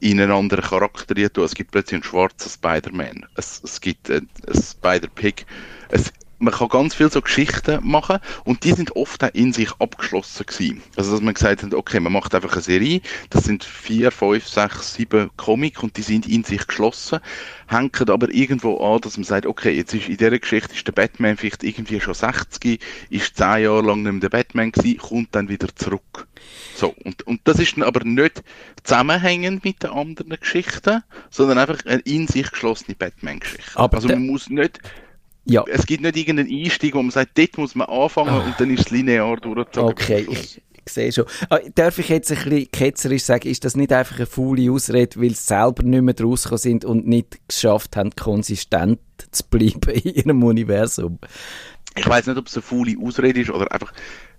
in 0.00 0.20
einen 0.20 0.32
anderen 0.32 0.64
Charakter 0.64 1.14
tun. 1.14 1.44
Es 1.44 1.54
gibt 1.54 1.70
plötzlich 1.70 1.94
einen 1.94 2.04
schwarzen 2.04 2.50
Spider-Man. 2.50 3.26
Es, 3.36 3.60
es 3.64 3.80
gibt 3.80 4.10
einen, 4.10 4.28
einen 4.46 4.62
Spider-Pig. 4.62 5.46
Es, 5.90 6.12
man 6.42 6.52
kann 6.52 6.68
ganz 6.68 6.94
viel 6.94 7.10
so 7.10 7.20
Geschichten 7.22 7.78
machen 7.82 8.18
und 8.44 8.64
die 8.64 8.72
sind 8.72 8.96
oft 8.96 9.22
auch 9.22 9.30
in 9.32 9.52
sich 9.52 9.70
abgeschlossen 9.78 10.44
gewesen. 10.44 10.82
Also 10.96 11.12
dass 11.12 11.20
man 11.20 11.34
gesagt 11.34 11.62
hat, 11.62 11.72
okay, 11.72 12.00
man 12.00 12.12
macht 12.12 12.34
einfach 12.34 12.52
eine 12.52 12.62
Serie, 12.62 13.00
das 13.30 13.44
sind 13.44 13.64
vier, 13.64 14.10
fünf, 14.10 14.46
sechs, 14.46 14.94
sieben 14.94 15.30
Comic 15.36 15.82
und 15.82 15.96
die 15.96 16.02
sind 16.02 16.26
in 16.26 16.42
sich 16.42 16.66
geschlossen, 16.66 17.20
hängen 17.68 17.90
aber 18.08 18.32
irgendwo 18.34 18.76
an, 18.78 19.00
dass 19.00 19.16
man 19.16 19.24
sagt, 19.24 19.46
okay, 19.46 19.70
jetzt 19.70 19.94
ist 19.94 20.08
in 20.08 20.16
dieser 20.16 20.38
Geschichte 20.38 20.74
ist 20.74 20.86
der 20.86 20.92
Batman 20.92 21.36
vielleicht 21.36 21.62
irgendwie 21.62 22.00
schon 22.00 22.14
60, 22.14 22.80
ist 23.10 23.36
zehn 23.36 23.62
Jahre 23.62 23.82
lang 23.82 24.02
nicht 24.02 24.12
mehr 24.12 24.20
der 24.20 24.28
Batman 24.30 24.72
gewesen, 24.72 24.98
kommt 24.98 25.34
dann 25.34 25.48
wieder 25.48 25.68
zurück. 25.76 26.26
So, 26.74 26.94
und, 27.04 27.22
und 27.24 27.40
das 27.44 27.60
ist 27.60 27.76
dann 27.76 27.84
aber 27.84 28.04
nicht 28.04 28.42
zusammenhängend 28.82 29.64
mit 29.64 29.82
den 29.84 29.90
anderen 29.90 30.36
Geschichten, 30.40 31.04
sondern 31.30 31.58
einfach 31.58 31.86
eine 31.86 32.00
in 32.00 32.26
sich 32.26 32.50
geschlossene 32.50 32.96
Batman-Geschichte. 32.96 33.78
Also 33.78 34.08
man 34.08 34.26
muss 34.26 34.50
nicht 34.50 34.80
Ja. 35.44 35.64
Es 35.68 35.86
gibt 35.86 36.02
nicht 36.02 36.16
irgendeinen 36.16 36.50
Einstieg, 36.50 36.94
wo 36.94 37.02
man 37.02 37.10
sagt, 37.10 37.36
dort 37.36 37.58
muss 37.58 37.74
man 37.74 37.88
anfangen 37.88 38.42
und 38.44 38.54
dann 38.58 38.70
ist 38.70 38.80
es 38.86 38.90
linear 38.90 39.36
durchgezogen. 39.38 39.90
Okay, 39.90 40.26
ich, 40.30 40.62
sehe 40.88 41.12
schon. 41.12 41.24
Ah, 41.50 41.58
darf 41.74 41.98
ich 41.98 42.08
jetzt 42.08 42.30
ein 42.30 42.38
bisschen 42.44 42.70
ketzerisch 42.70 43.24
sagen, 43.24 43.48
ist 43.48 43.64
das 43.64 43.76
nicht 43.76 43.92
einfach 43.92 44.16
eine 44.16 44.26
faule 44.26 44.70
Ausrede, 44.70 45.20
weil 45.20 45.30
sie 45.30 45.42
selber 45.42 45.82
nicht 45.82 46.02
mehr 46.02 46.14
rausgekommen 46.20 46.58
sind 46.58 46.84
und 46.84 47.06
nicht 47.06 47.38
geschafft 47.48 47.96
haben, 47.96 48.10
konsistent 48.14 49.00
zu 49.30 49.44
bleiben 49.48 49.90
in 49.90 50.14
ihrem 50.14 50.42
Universum? 50.42 51.18
Ich 51.96 52.06
weiß 52.08 52.26
nicht, 52.26 52.38
ob 52.38 52.46
es 52.46 52.54
eine 52.54 52.62
faule 52.62 52.96
Ausrede 53.02 53.40
ist 53.40 53.50
oder 53.50 53.70
einfach 53.72 53.92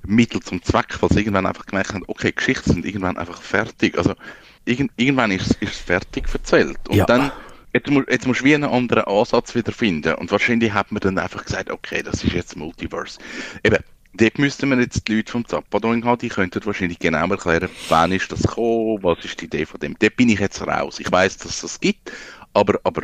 Mittel 0.05 0.41
zum 0.41 0.61
Zweck, 0.63 0.97
weil 1.01 1.09
sie 1.11 1.19
irgendwann 1.19 1.45
einfach 1.45 1.65
gemerkt 1.65 1.93
haben, 1.93 2.03
okay, 2.07 2.31
Geschichten 2.31 2.71
sind 2.73 2.85
irgendwann 2.85 3.17
einfach 3.17 3.41
fertig. 3.41 3.97
Also 3.97 4.13
irgend, 4.65 4.91
irgendwann 4.97 5.31
ist 5.31 5.43
es- 5.51 5.57
ist 5.61 5.73
es 5.73 5.77
fertig 5.79 6.25
erzählt. 6.33 6.77
Und 6.89 6.95
Ja. 6.95 7.05
dann, 7.05 7.31
jetzt, 7.73 7.89
mu- 7.89 8.03
jetzt 8.09 8.27
musst 8.27 8.41
du 8.41 8.45
wie 8.45 8.55
einen 8.55 8.63
anderen 8.65 9.03
Ansatz 9.05 9.55
wieder 9.55 9.71
finden. 9.71 10.15
Und 10.15 10.31
wahrscheinlich 10.31 10.71
hat 10.73 10.91
man 10.91 11.01
dann 11.01 11.17
einfach 11.17 11.43
gesagt, 11.45 11.69
okay, 11.69 12.03
das 12.03 12.23
ist 12.23 12.33
jetzt 12.33 12.55
Multiverse. 12.55 13.19
Eben, 13.63 13.83
dort 14.13 14.39
müssten 14.39 14.69
wir 14.69 14.79
jetzt 14.79 15.07
die 15.07 15.15
Leute 15.15 15.31
vom 15.31 15.45
Zappadong 15.47 16.05
haben, 16.05 16.19
die 16.19 16.29
könnten 16.29 16.65
wahrscheinlich 16.65 16.99
genau 16.99 17.27
erklären, 17.27 17.69
wann 17.89 18.11
ist 18.11 18.31
das 18.31 18.43
gekommen, 18.43 18.99
was 19.01 19.23
ist 19.25 19.41
die 19.41 19.45
Idee 19.45 19.65
von 19.65 19.79
dem. 19.79 19.95
Dort 19.99 20.15
bin 20.15 20.29
ich 20.29 20.39
jetzt 20.39 20.65
raus. 20.65 20.99
Ich 20.99 21.11
weiß, 21.11 21.37
dass 21.37 21.51
es 21.51 21.61
das 21.61 21.79
gibt, 21.79 22.11
aber, 22.53 22.79
aber 22.83 23.03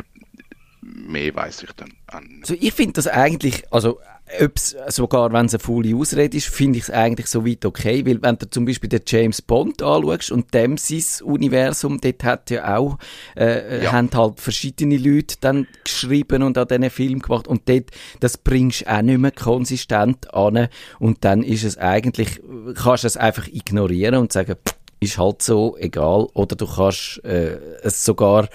mehr 0.82 1.34
weiß 1.34 1.62
ich 1.64 1.72
dann 1.72 1.92
auch 2.06 2.20
nicht. 2.20 2.40
Also 2.42 2.54
ich 2.58 2.72
finde 2.72 2.94
das 2.94 3.06
eigentlich, 3.06 3.64
also 3.70 3.98
ob's, 4.40 4.76
sogar 4.88 5.32
wenn 5.32 5.46
es 5.46 5.54
eine 5.54 5.58
faule 5.58 5.94
Ausrede 5.96 6.36
ist, 6.36 6.48
finde 6.48 6.78
ich 6.78 6.84
es 6.84 6.90
eigentlich 6.90 7.26
so 7.26 7.44
weit 7.44 7.64
okay, 7.64 8.06
weil 8.06 8.22
wenn 8.22 8.38
du 8.38 8.48
zum 8.48 8.64
Beispiel 8.64 8.88
den 8.88 9.02
James 9.06 9.42
Bond 9.42 9.82
anschaust 9.82 10.30
und 10.30 10.54
dem 10.54 10.76
sein 10.78 11.02
Universum, 11.26 12.00
dort 12.00 12.22
hat 12.24 12.50
ja 12.50 12.76
auch, 12.78 12.96
äh, 13.36 13.84
Ja. 13.84 13.92
haben 13.92 14.08
halt 14.14 14.40
verschiedene 14.40 14.96
Leute 14.96 15.36
dann 15.40 15.66
geschrieben 15.84 16.42
und 16.42 16.56
an 16.56 16.68
diesen 16.68 16.90
Film 16.90 17.18
gemacht 17.20 17.48
und 17.48 17.68
dort, 17.68 17.90
das 18.20 18.38
bringst 18.38 18.82
du 18.82 18.92
auch 18.92 19.02
nicht 19.02 19.18
mehr 19.18 19.32
konsistent 19.32 20.32
an 20.32 20.68
und 20.98 21.24
dann 21.24 21.42
ist 21.42 21.64
es 21.64 21.76
eigentlich, 21.76 22.40
kannst 22.76 23.02
du 23.04 23.08
es 23.08 23.16
einfach 23.16 23.48
ignorieren 23.48 24.14
und 24.14 24.32
sagen, 24.32 24.54
ist 25.00 25.18
halt 25.18 25.42
so, 25.42 25.76
egal, 25.78 26.28
oder 26.34 26.54
du 26.56 26.66
kannst 26.66 27.24
äh, 27.24 27.58
es 27.82 28.04
sogar 28.04 28.48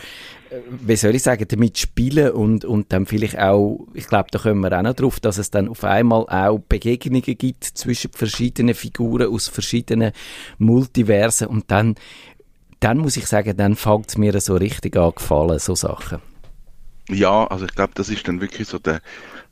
wie 0.67 0.95
soll 0.95 1.15
ich 1.15 1.23
sagen, 1.23 1.45
damit 1.47 1.77
spielen 1.77 2.31
und, 2.31 2.65
und 2.65 2.91
dann 2.91 3.05
vielleicht 3.05 3.37
auch, 3.39 3.87
ich 3.93 4.07
glaube, 4.07 4.29
da 4.31 4.39
kommen 4.39 4.61
wir 4.61 4.77
auch 4.77 4.81
noch 4.81 4.93
drauf, 4.93 5.19
dass 5.19 5.37
es 5.37 5.51
dann 5.51 5.67
auf 5.67 5.83
einmal 5.83 6.25
auch 6.27 6.59
Begegnungen 6.59 7.37
gibt 7.37 7.63
zwischen 7.63 8.11
verschiedenen 8.11 8.75
Figuren 8.75 9.33
aus 9.33 9.47
verschiedenen 9.47 10.11
Multiversen 10.57 11.47
und 11.47 11.71
dann, 11.71 11.95
dann 12.79 12.97
muss 12.97 13.17
ich 13.17 13.27
sagen, 13.27 13.57
dann 13.57 13.75
fängt 13.75 14.09
es 14.09 14.17
mir 14.17 14.39
so 14.41 14.55
richtig 14.55 14.97
an 14.97 15.13
gefallen, 15.15 15.59
so 15.59 15.75
Sachen. 15.75 16.19
Ja, 17.09 17.45
also 17.47 17.65
ich 17.65 17.75
glaube, 17.75 17.93
das 17.93 18.09
ist 18.09 18.27
dann 18.27 18.41
wirklich 18.41 18.67
so 18.67 18.79
der, 18.79 18.99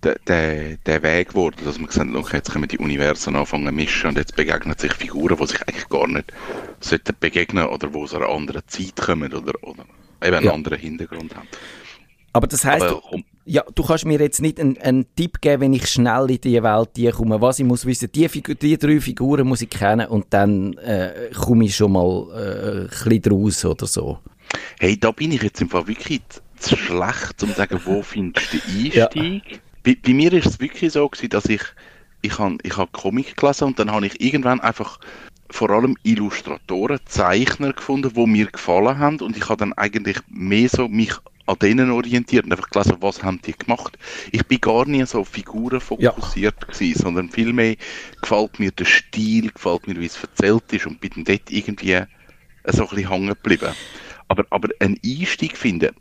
der, 0.02 0.18
der, 0.28 0.78
der 0.78 1.04
Weg 1.04 1.30
geworden, 1.30 1.58
dass 1.64 1.78
man 1.78 1.88
gesagt 1.88 2.10
hat, 2.10 2.16
okay, 2.16 2.38
jetzt 2.38 2.52
können 2.52 2.64
wir 2.64 2.68
die 2.68 2.80
Universen 2.80 3.36
anfangen 3.36 3.68
zu 3.68 3.72
mischen 3.72 4.10
und 4.10 4.18
jetzt 4.18 4.36
begegnen 4.36 4.76
sich 4.78 4.94
Figuren, 4.94 5.38
die 5.40 5.48
sich 5.48 5.62
eigentlich 5.62 5.88
gar 5.88 6.08
nicht 6.08 6.34
sollten 6.80 7.16
begegnen 7.20 7.68
oder 7.68 7.94
wo 7.94 8.04
aus 8.04 8.16
einer 8.16 8.30
anderen 8.30 8.64
Zeit 8.68 8.96
kommen 8.96 9.32
oder, 9.34 9.54
oder 9.62 9.86
eben 10.24 10.36
einen 10.36 10.46
Ja. 10.46 10.54
anderen 10.54 10.80
Hintergrund 10.80 11.36
haben. 11.36 11.48
Aber 12.36 12.48
das 12.48 12.66
heisst, 12.66 12.82
Aber 12.84 12.96
du, 12.96 13.02
komm, 13.02 13.24
ja, 13.46 13.64
du 13.76 13.84
kannst 13.84 14.06
mir 14.06 14.20
jetzt 14.20 14.42
nicht 14.42 14.60
einen, 14.60 14.78
einen 14.80 15.06
Tipp 15.16 15.40
geben, 15.40 15.62
wenn 15.62 15.74
ich 15.74 15.88
schnell 15.88 16.32
in 16.32 16.42
die 16.42 16.64
Welt 16.64 16.90
die 16.96 17.10
komme, 17.12 17.40
was 17.40 17.60
ich 17.60 17.66
muss 17.66 17.86
wissen, 17.86 18.12
die, 18.12 18.28
Figur, 18.28 18.56
die 18.56 18.76
drei 18.78 19.00
Figuren 19.00 19.48
muss 19.48 19.62
ich 19.62 19.70
kennen 19.70 20.08
und 20.08 20.26
dann 20.32 20.74
äh, 20.78 21.30
komme 21.36 21.66
ich 21.66 21.76
schon 21.76 21.92
mal 21.92 22.26
äh, 22.34 22.82
ein 22.82 22.88
bisschen 22.90 23.22
draus 23.22 23.64
oder 23.66 23.86
so. 23.86 24.20
hey, 24.80 25.00
da 25.00 25.12
bin 25.12 25.32
ich 25.32 25.44
jetzt 25.44 25.62
im 25.62 25.70
Fall 25.70 25.88
wirklich 25.88 26.22
zu 26.58 26.76
schlecht, 26.76 27.44
um 27.44 27.50
zu 27.50 27.56
sagen, 27.56 27.80
wo 27.86 28.02
findest 28.02 28.52
du 28.54 28.58
den 28.58 28.92
Ja. 28.92 29.06
Einstieg? 29.08 29.62
Bei, 29.84 29.96
bei 30.02 30.14
mir 30.14 30.34
ist 30.34 30.48
es 30.48 30.60
wirklich 30.60 30.94
so 30.94 31.08
gewesen, 31.08 31.30
dass 31.30 31.46
ich, 31.46 31.62
ich 32.24 32.40
habe 32.40 32.58
ich 32.64 32.78
hab 32.78 32.92
Comic 32.94 33.36
gelesen 33.38 33.66
und 33.66 33.78
dann 33.80 33.92
habe 33.92 34.08
ich 34.08 34.20
irgendwann 34.22 34.60
einfach 34.62 35.00
vor 35.54 35.70
allem 35.70 35.96
Illustratoren, 36.02 37.00
Zeichner 37.06 37.74
gefunden, 37.74 38.12
die 38.16 38.26
mir 38.26 38.48
gefallen 38.48 38.98
haben 38.98 39.20
und 39.22 39.38
ich 39.38 39.50
habe 39.50 39.58
dann 39.58 39.74
eigentlich 39.74 40.18
mehr 40.28 40.68
so 40.68 40.88
mich 40.88 41.14
an 41.46 41.60
denen 41.60 41.92
orientiert 41.92 42.46
und 42.46 42.52
einfach 42.52 42.72
gelesen, 42.72 42.98
was 43.02 43.22
haben 43.22 43.40
die 43.46 43.54
gemacht. 43.54 44.00
Ich 44.32 44.48
bin 44.48 44.60
gar 44.60 44.88
nie 44.88 45.06
so 45.06 45.20
auf 45.20 45.30
Figuren 45.30 45.80
fokussiert 45.80 46.68
gewesen, 46.68 47.04
sondern 47.04 47.30
vielmehr 47.30 47.76
gefällt 48.20 48.60
mir 48.60 48.72
der 48.72 48.86
Stil, 48.86 49.52
gefällt 49.52 49.88
mir, 49.88 50.00
wie 50.00 50.08
es 50.08 50.20
erzählt 50.24 50.74
ist 50.74 50.88
und 50.88 51.00
bin 51.00 51.12
dann 51.16 51.26
dort 51.26 51.52
irgendwie 51.52 52.02
so 52.66 52.84
ein 52.84 52.90
bisschen 52.90 53.10
hängen 53.10 53.28
geblieben. 53.28 53.76
Aber, 54.30 54.46
aber 54.50 54.70
einen 54.80 55.00
Einstieg 55.06 55.56
finden, 55.56 55.92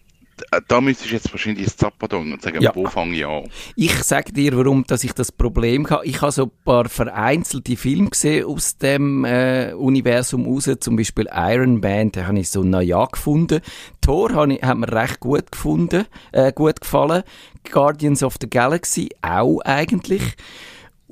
da 0.69 0.81
müsstest 0.81 1.11
du 1.11 1.15
jetzt 1.15 1.33
wahrscheinlich 1.33 1.65
ins 1.65 1.77
Zappadong 1.77 2.33
und 2.33 2.43
sagen, 2.43 2.61
Ja. 2.61 2.75
wo 2.75 2.87
fange 2.87 3.17
ich 3.17 3.27
an? 3.27 3.45
Ich 3.77 3.95
sage 4.03 4.33
dir, 4.33 4.57
warum 4.57 4.85
dass 4.87 5.05
ich 5.05 5.13
das 5.13 5.33
Problem 5.33 5.89
habe. 5.89 6.05
Ich 6.07 6.21
habe 6.21 6.33
so 6.33 6.45
ein 6.45 6.51
paar 6.65 6.89
vereinzelte 6.89 7.77
Filme 7.77 8.11
gesehen 8.11 8.45
aus 8.47 8.77
dem 8.77 9.25
äh, 9.25 9.73
Universum 9.73 10.47
raus. 10.47 10.69
Zum 10.81 10.97
Beispiel 10.97 11.29
Iron 11.33 11.81
Man, 11.81 12.13
den 12.13 12.27
habe 12.27 12.39
ich 12.39 12.51
so 12.51 12.63
naja 12.63 13.05
gefunden. 13.07 13.61
Thor 14.01 14.33
habe 14.33 14.55
ich, 14.55 14.63
hat 14.63 14.77
mir 14.79 14.93
recht 14.93 15.21
gut 15.21 15.51
gefunden, 15.53 16.07
äh, 16.33 16.53
gut 16.53 16.81
gefallen. 16.81 17.23
Guardians 17.71 18.23
of 18.23 18.35
the 18.41 18.51
Galaxy 18.51 19.09
auch 19.23 19.61
eigentlich. 19.61 20.23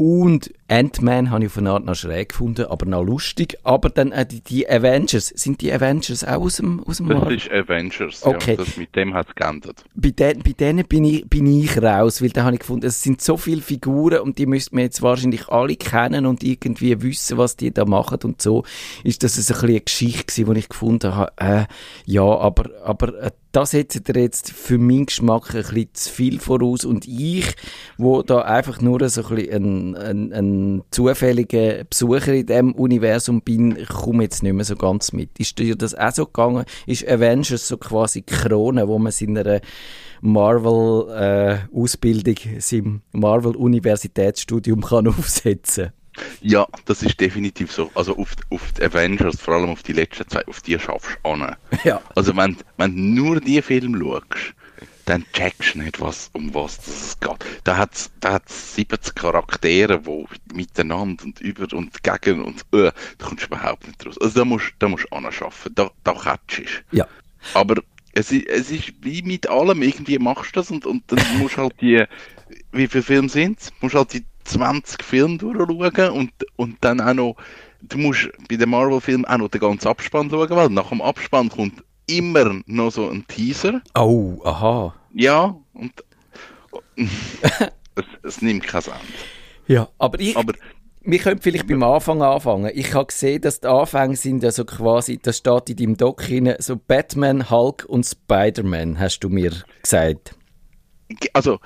Und 0.02 0.50
Ant-Man 0.68 1.30
habe 1.30 1.44
ich 1.44 1.50
auf 1.50 1.58
eine 1.58 1.72
Art 1.72 1.84
noch 1.84 1.94
schräg 1.94 2.30
gefunden, 2.30 2.64
aber 2.64 2.86
noch 2.86 3.02
lustig. 3.02 3.58
Aber 3.64 3.90
dann 3.90 4.12
äh, 4.12 4.24
die, 4.24 4.40
die 4.40 4.66
Avengers, 4.66 5.26
sind 5.26 5.60
die 5.60 5.70
Avengers 5.70 6.24
auch 6.24 6.40
aus 6.40 6.56
dem, 6.56 6.82
aus 6.84 6.96
dem 6.96 7.08
Das 7.08 7.18
Marvel? 7.18 7.36
ist 7.36 7.50
Avengers, 7.50 8.24
Okay. 8.24 8.52
ja. 8.52 8.56
Das, 8.64 8.78
mit 8.78 8.96
dem 8.96 9.12
hat 9.12 9.28
es 9.28 9.34
geändert. 9.34 9.84
bei, 9.94 10.08
den, 10.08 10.38
bei 10.42 10.52
denen 10.52 10.86
bin 10.86 11.04
ich, 11.04 11.28
bin 11.28 11.44
ich 11.44 11.76
raus, 11.82 12.22
weil 12.22 12.30
da 12.30 12.44
habe 12.44 12.54
ich 12.54 12.60
gefunden, 12.60 12.86
es 12.86 13.02
sind 13.02 13.20
so 13.20 13.36
viele 13.36 13.60
Figuren 13.60 14.20
und 14.20 14.38
die 14.38 14.46
müssten 14.46 14.74
wir 14.78 14.84
jetzt 14.84 15.02
wahrscheinlich 15.02 15.48
alle 15.48 15.76
kennen 15.76 16.24
und 16.24 16.42
irgendwie 16.42 17.02
wissen, 17.02 17.36
was 17.36 17.56
die 17.56 17.70
da 17.70 17.84
machen 17.84 18.20
und 18.24 18.40
so. 18.40 18.64
Ist 19.04 19.22
das 19.22 19.34
ein 19.34 19.36
bisschen 19.36 19.68
eine 19.68 19.80
Geschichte 19.82 20.24
gewesen, 20.24 20.46
wo 20.46 20.52
ich 20.54 20.70
gefunden 20.70 21.14
habe, 21.14 21.32
äh, 21.36 21.64
ja, 22.06 22.22
aber, 22.22 22.70
aber 22.86 23.22
äh, 23.22 23.30
das 23.52 23.72
setzt 23.72 24.08
ihr 24.08 24.20
jetzt 24.20 24.52
für 24.52 24.78
meinen 24.78 25.06
Geschmack 25.06 25.54
ein 25.54 25.62
bisschen 25.62 25.94
zu 25.94 26.10
viel 26.10 26.38
voraus 26.38 26.84
und 26.84 27.08
ich, 27.08 27.56
wo 27.98 28.22
da 28.22 28.42
einfach 28.42 28.80
nur 28.80 29.08
so 29.08 29.24
ein 29.24 29.34
bisschen 29.34 29.96
ein, 29.96 29.96
ein, 29.96 30.32
ein 30.32 30.82
zufälliger 30.90 31.82
Besucher 31.84 32.34
in 32.34 32.46
dem 32.46 32.74
Universum 32.74 33.42
bin, 33.42 33.86
komme 33.86 34.24
jetzt 34.24 34.42
nicht 34.42 34.52
mehr 34.52 34.64
so 34.64 34.76
ganz 34.76 35.12
mit. 35.12 35.38
Ist 35.38 35.58
dir 35.58 35.76
das 35.76 35.94
auch 35.94 36.12
so 36.12 36.26
gegangen? 36.26 36.64
Ist 36.86 37.08
Avengers 37.08 37.66
so 37.66 37.76
quasi 37.76 38.22
die 38.22 38.32
Krone, 38.32 38.86
wo 38.86 38.98
man 38.98 39.12
seiner 39.12 39.60
Marvel-Ausbildung, 40.20 42.36
seinem 42.58 43.02
Marvel-Universitätsstudium 43.12 44.82
kann 44.82 45.08
aufsetzen 45.08 45.92
Ja, 46.40 46.66
das 46.84 47.02
ist 47.02 47.20
definitiv 47.20 47.72
so. 47.72 47.90
Also 47.94 48.16
auf, 48.16 48.34
auf 48.50 48.72
die 48.72 48.82
Avengers, 48.82 49.40
vor 49.40 49.54
allem 49.54 49.70
auf 49.70 49.82
die 49.82 49.92
letzten 49.92 50.28
zwei, 50.28 50.46
auf 50.46 50.60
die 50.60 50.78
schaffst 50.78 51.18
du 51.22 51.30
an. 51.30 51.56
Ja. 51.84 52.00
Also 52.14 52.36
wenn, 52.36 52.56
wenn 52.76 52.94
du 52.94 53.22
nur 53.22 53.40
die 53.40 53.62
Filme 53.62 53.98
schaust, 53.98 54.54
dann 55.06 55.24
checkst 55.32 55.74
du 55.74 55.80
nicht, 55.80 56.00
was, 56.00 56.30
um 56.34 56.54
was 56.54 56.76
das 56.76 57.18
geht. 57.18 57.44
Da 57.64 57.76
hat 57.76 57.94
es 57.94 58.10
da 58.20 58.34
hat's 58.34 58.76
70 58.76 59.14
Charaktere, 59.14 59.98
die 59.98 60.26
miteinander 60.54 61.24
und 61.24 61.40
über 61.40 61.66
und 61.76 62.02
gegen 62.02 62.44
und 62.44 62.60
äh, 62.72 62.92
da 63.18 63.26
kommst 63.26 63.44
du 63.44 63.46
überhaupt 63.46 63.86
nicht 63.86 64.06
raus. 64.06 64.16
Also 64.20 64.38
da 64.38 64.44
musst 64.44 64.72
da 64.78 64.88
musst 64.88 65.06
du 65.10 65.16
anschaffen, 65.16 65.74
da, 65.74 65.90
da 66.04 66.12
catchst 66.12 66.84
du. 66.90 66.96
Ja. 66.96 67.08
Aber 67.54 67.82
es 68.12 68.30
ist, 68.30 68.46
es 68.46 68.70
ist 68.70 68.92
wie 69.00 69.22
mit 69.22 69.48
allem, 69.48 69.82
irgendwie 69.82 70.18
machst 70.18 70.54
du 70.54 70.60
das 70.60 70.70
und, 70.70 70.86
und 70.86 71.02
dann 71.08 71.18
musst 71.38 71.56
du 71.56 71.62
halt 71.62 71.80
die, 71.80 72.04
wie 72.72 72.86
viele 72.86 73.02
Filme 73.02 73.28
sind 73.28 73.60
es? 73.60 73.72
Musst 73.80 73.94
halt 73.94 74.12
die 74.12 74.24
20 74.50 75.02
Filme 75.02 75.38
durchschauen 75.38 76.10
und, 76.10 76.30
und 76.56 76.76
dann 76.80 77.00
auch 77.00 77.14
noch, 77.14 77.36
du 77.82 77.98
musst 77.98 78.28
bei 78.48 78.56
den 78.56 78.70
Marvel-Filmen 78.70 79.24
auch 79.24 79.38
noch 79.38 79.48
den 79.48 79.60
ganzen 79.60 79.88
Abspann 79.88 80.30
schauen, 80.30 80.50
weil 80.50 80.68
nach 80.68 80.88
dem 80.88 81.02
Abspann 81.02 81.48
kommt 81.48 81.82
immer 82.06 82.60
noch 82.66 82.90
so 82.90 83.08
ein 83.08 83.26
Teaser. 83.26 83.80
Oh, 83.94 84.40
aha. 84.44 84.94
Ja, 85.14 85.56
und 85.74 85.92
es, 87.94 88.04
es 88.22 88.42
nimmt 88.42 88.66
kein 88.66 88.82
Ende. 88.82 88.96
Ja, 89.66 89.88
aber 89.98 90.18
ich, 90.18 90.36
Aber 90.36 90.54
wir 91.02 91.18
können 91.18 91.40
vielleicht 91.40 91.66
beim 91.66 91.82
Anfang 91.82 92.22
anfangen. 92.22 92.70
Ich 92.74 92.94
habe 92.94 93.06
gesehen, 93.06 93.40
dass 93.40 93.60
die 93.60 93.68
Anfänge 93.68 94.16
sind 94.16 94.42
ja 94.42 94.50
so 94.50 94.64
quasi, 94.64 95.18
das 95.18 95.38
steht 95.38 95.70
in 95.70 95.76
deinem 95.76 95.96
Doc 95.96 96.22
hinein, 96.22 96.56
so 96.58 96.76
Batman, 96.76 97.50
Hulk 97.50 97.84
und 97.88 98.04
Spider-Man, 98.04 98.98
hast 98.98 99.20
du 99.20 99.28
mir 99.28 99.52
gesagt. 99.82 100.34
also 101.32 101.58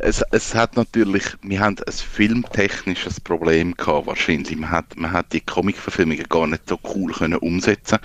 es, 0.00 0.22
es 0.30 0.54
hat 0.54 0.76
natürlich, 0.76 1.24
wir 1.42 1.60
haben 1.60 1.76
ein 1.86 1.92
filmtechnisches 1.92 3.20
Problem 3.20 3.76
gehabt 3.76 4.06
wahrscheinlich. 4.06 4.56
Man 4.56 4.70
hat, 4.70 4.96
man 4.96 5.12
hat 5.12 5.32
die 5.32 5.40
Comic-Verfilmungen 5.40 6.24
gar 6.28 6.46
nicht 6.46 6.68
so 6.68 6.78
cool 6.94 7.12
können 7.12 7.38
umsetzen 7.38 7.98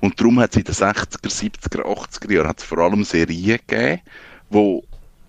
und 0.00 0.18
darum 0.20 0.40
hat 0.40 0.52
es 0.52 0.56
in 0.58 0.64
den 0.64 0.74
60er, 0.74 1.28
70er, 1.28 1.82
80er 1.82 2.32
Jahren 2.32 2.48
hat 2.48 2.62
vor 2.62 2.78
allem 2.78 3.04
Serien 3.04 3.58
gegeben, 3.66 4.00
wo 4.50 4.84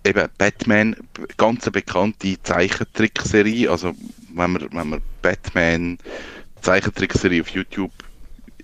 eben 0.06 0.30
Batman, 0.38 0.96
ganz 1.38 1.66
eine 1.66 1.72
bekannte 1.72 2.42
Zeichentrickserie, 2.44 3.70
also 3.70 3.94
wenn 4.34 4.52
man, 4.52 4.68
wenn 4.72 4.90
man 4.90 5.02
Batman 5.22 5.98
Zeichentrickserie 6.62 7.42
auf 7.42 7.50
YouTube 7.50 7.92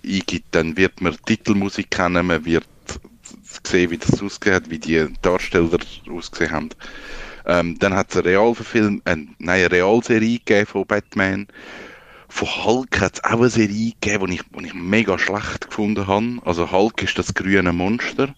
eingibt, 0.04 0.46
dann 0.52 0.76
wird 0.76 1.00
man 1.00 1.16
Titelmusik 1.26 1.90
kennen, 1.90 2.26
man 2.26 2.44
wird 2.44 2.66
sehen, 3.64 3.90
wie 3.90 3.98
das 3.98 4.22
ausgesehen 4.22 4.56
hat, 4.56 4.70
wie 4.70 4.78
die 4.78 5.06
Darsteller 5.22 5.78
ausgesehen 6.08 6.52
haben. 6.52 6.70
Ähm, 7.46 7.78
dann 7.78 7.94
hat 7.94 8.10
es 8.10 8.16
eine 8.16 8.26
Realverfilm, 8.26 9.02
äh, 9.04 9.16
nein, 9.16 9.30
eine 9.38 9.70
Realserie 9.70 10.38
gegeben 10.38 10.66
von 10.66 10.86
Batman. 10.86 11.46
Von 12.28 12.48
Hulk 12.48 13.00
hat 13.00 13.14
es 13.14 13.24
auch 13.24 13.38
eine 13.38 13.48
Serie 13.48 13.92
gegeben, 14.00 14.26
die 14.26 14.34
ich, 14.34 14.66
ich 14.66 14.74
mega 14.74 15.18
schlecht 15.18 15.68
gefunden 15.68 16.06
habe. 16.06 16.38
Also 16.44 16.72
Hulk 16.72 17.02
ist 17.02 17.18
das 17.18 17.34
grüne 17.34 17.72
Monster. 17.72 18.34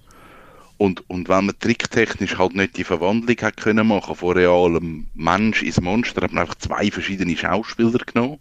Und, 0.77 1.09
und 1.11 1.29
wenn 1.29 1.47
man 1.47 1.59
tricktechnisch 1.59 2.39
halt 2.39 2.55
nicht 2.55 2.77
die 2.77 2.85
Verwandlung 2.85 3.37
hat 3.43 3.57
können 3.57 3.89
machen 3.89 4.15
von 4.15 4.37
realem 4.37 5.09
Mensch 5.15 5.63
ins 5.63 5.81
Monster, 5.81 6.23
hat 6.23 6.33
man 6.33 6.43
einfach 6.43 6.55
zwei 6.55 6.91
verschiedene 6.91 7.37
Schauspieler 7.37 7.99
genommen. 7.99 8.39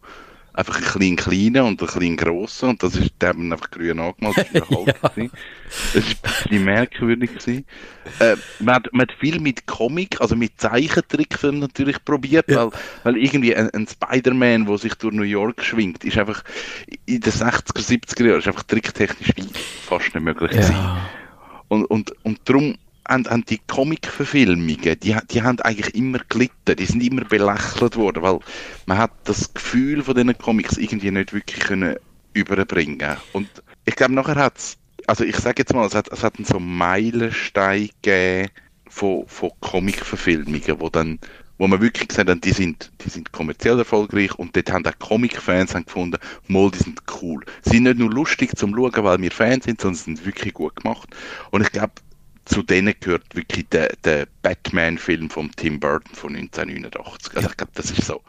Einfach 0.58 0.78
ein 0.78 0.84
kleinen 0.84 1.16
kleinen 1.18 1.62
und 1.66 1.80
ein 1.80 1.88
kleinen 1.88 2.18
grossen. 2.18 2.70
Und 2.70 2.82
das 2.82 2.96
ist, 2.96 3.12
der 3.22 3.30
haben 3.30 3.54
einfach 3.54 3.70
grün 3.70 4.00
angemalt. 4.00 4.38
Das 4.38 4.72
war 4.72 4.86
gewesen. 5.14 5.32
Das 5.94 5.94
war 5.94 6.02
ein 6.02 6.44
bisschen 6.50 6.64
merkwürdig. 6.66 7.30
Gewesen. 7.30 7.66
Äh, 8.20 8.36
man, 8.60 8.76
hat, 8.76 8.90
man 8.92 9.02
hat 9.04 9.12
viel 9.20 9.40
mit 9.40 9.68
Comic, 9.68 10.20
also 10.20 10.36
mit 10.36 10.60
Zeichentrickfilmen 10.60 11.60
natürlich 11.60 12.04
probiert, 12.04 12.46
weil, 12.48 12.72
weil 13.04 13.18
irgendwie 13.18 13.56
ein, 13.56 13.70
ein 13.70 13.88
Spider-Man, 13.88 14.66
der 14.66 14.78
sich 14.80 14.96
durch 14.96 15.14
New 15.14 15.22
York 15.22 15.64
schwingt, 15.64 16.04
ist 16.04 16.18
einfach 16.18 16.44
in 17.06 17.22
den 17.22 17.32
60er, 17.32 17.78
70er 17.78 18.26
Jahren 18.26 18.40
ist 18.40 18.48
einfach 18.48 18.64
tricktechnisch 18.64 19.34
fast 19.84 20.16
nicht 20.16 20.24
möglich 20.24 20.52
gewesen. 20.52 20.74
Ja. 20.74 21.08
Und, 21.68 21.86
und, 21.86 22.14
und 22.24 22.40
darum 22.46 22.78
haben, 23.08 23.28
haben 23.30 23.46
die 23.46 23.60
Comic-Verfilmungen, 23.68 25.00
die, 25.00 25.16
die 25.32 25.42
haben 25.42 25.60
eigentlich 25.62 25.96
immer 25.96 26.20
gelitten, 26.30 26.76
die 26.78 26.86
sind 26.86 27.04
immer 27.04 27.24
belächelt 27.24 27.96
worden, 27.96 28.24
weil 28.24 28.40
man 28.86 28.98
hat 28.98 29.12
das 29.26 29.54
Gefühl 29.54 30.04
von 30.04 30.16
diesen 30.16 30.38
Comics 30.38 30.78
irgendwie 30.78 31.12
nicht 31.12 31.34
wirklich 31.34 31.60
können 31.66 31.96
überbringen 32.34 33.18
Und 33.34 33.50
ich 33.86 33.96
glaube, 33.96 34.14
nachher 34.14 34.36
hat 34.36 34.58
es, 34.58 34.78
also 35.08 35.24
ich 35.24 35.38
sage 35.38 35.62
jetzt 35.62 35.74
mal, 35.74 35.86
es 35.86 35.96
hat, 35.96 36.12
es 36.12 36.24
hat 36.24 36.36
so 36.44 36.60
Meilenstein 36.60 37.90
gegeben 38.02 38.50
von, 38.90 39.28
von 39.28 39.52
Comic-Verfilmungen, 39.62 40.80
wo 40.80 40.90
dann 40.90 41.20
wo 41.58 41.68
man 41.68 41.82
wirklich 41.82 42.10
gesagt 42.10 42.30
hat, 42.30 42.44
die 42.44 42.52
sind, 42.52 42.92
die 43.04 43.10
sind 43.10 43.32
kommerziell 43.32 43.80
erfolgreich 43.80 44.38
und 44.38 44.56
dort 44.56 44.72
haben 44.72 44.86
auch 44.86 45.00
Comic-Fans 45.00 45.74
gefunden, 45.74 46.18
mal, 46.48 46.70
die 46.70 46.78
sind 46.84 47.02
cool. 47.22 47.44
Sie 47.64 47.72
sind 47.72 47.84
nicht 47.84 47.98
nur 47.98 48.12
lustig 48.12 48.56
zum 48.56 48.76
Schauen, 48.76 49.04
weil 49.04 49.20
wir 49.20 49.32
Fans 49.32 49.66
sind, 49.66 49.82
sondern 49.82 49.96
sie 49.96 50.04
sind 50.04 50.26
wirklich 50.26 50.54
gut 50.54 50.76
gemacht. 50.76 51.10
Und 51.50 51.62
ich 51.62 51.72
glaube, 51.72 51.94
zu 52.48 52.64
denen 52.64 52.94
gehört 53.00 53.36
wirklich 53.36 53.68
der, 53.70 53.94
der 54.04 54.28
Batman-Film 54.42 55.30
von 55.30 55.52
Tim 55.56 55.80
Burton 55.80 56.16
von 56.16 56.36
1989. 56.36 57.36
Also 57.36 57.50
ich 57.50 57.58
glaube, 57.58 57.72
das 57.76 57.92
ist 57.92 58.06
so, 58.06 58.22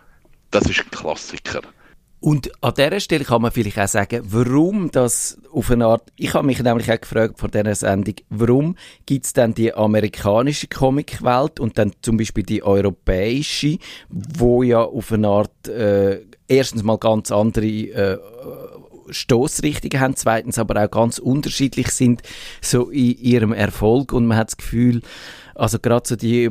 das 0.50 0.64
ist 0.66 0.80
ein 0.80 0.90
Klassiker. 0.90 1.62
Und 2.20 2.50
an 2.64 2.75
dieser 2.76 2.98
Stelle 2.98 3.25
kann 3.25 3.42
man 3.42 3.52
vielleicht 3.52 3.78
auch 3.78 3.87
sagen, 3.87 4.22
warum 4.25 4.90
das 4.90 5.38
auf 5.52 5.70
eine 5.70 5.87
Art, 5.87 6.10
ich 6.16 6.34
habe 6.34 6.46
mich 6.46 6.60
nämlich 6.60 6.90
auch 6.90 7.00
gefragt 7.00 7.38
vor 7.38 7.48
dieser 7.48 7.76
Sendung, 7.76 8.16
warum 8.28 8.76
gibt 9.06 9.26
es 9.26 9.32
dann 9.32 9.54
die 9.54 9.72
amerikanische 9.72 10.66
Comicwelt 10.66 11.60
und 11.60 11.78
dann 11.78 11.92
zum 12.02 12.16
Beispiel 12.16 12.42
die 12.42 12.64
europäische, 12.64 13.78
wo 14.08 14.64
ja 14.64 14.82
auf 14.82 15.12
eine 15.12 15.28
Art 15.28 15.68
äh, 15.68 16.22
erstens 16.48 16.82
mal 16.82 16.98
ganz 16.98 17.30
andere 17.30 17.66
äh, 17.66 18.18
Stoßrichtungen 19.11 20.00
haben, 20.00 20.17
zweitens 20.17 20.59
aber 20.59 20.83
auch 20.83 20.91
ganz 20.91 21.19
unterschiedlich 21.19 21.88
sind 21.88 22.23
so 22.61 22.91
in 22.91 23.19
ihrem 23.19 23.53
Erfolg. 23.53 24.12
Und 24.12 24.27
man 24.27 24.37
hat 24.37 24.49
das 24.49 24.57
Gefühl, 24.57 25.03
also 25.55 25.79
gerade 25.79 26.09
so 26.09 26.17
die 26.17 26.50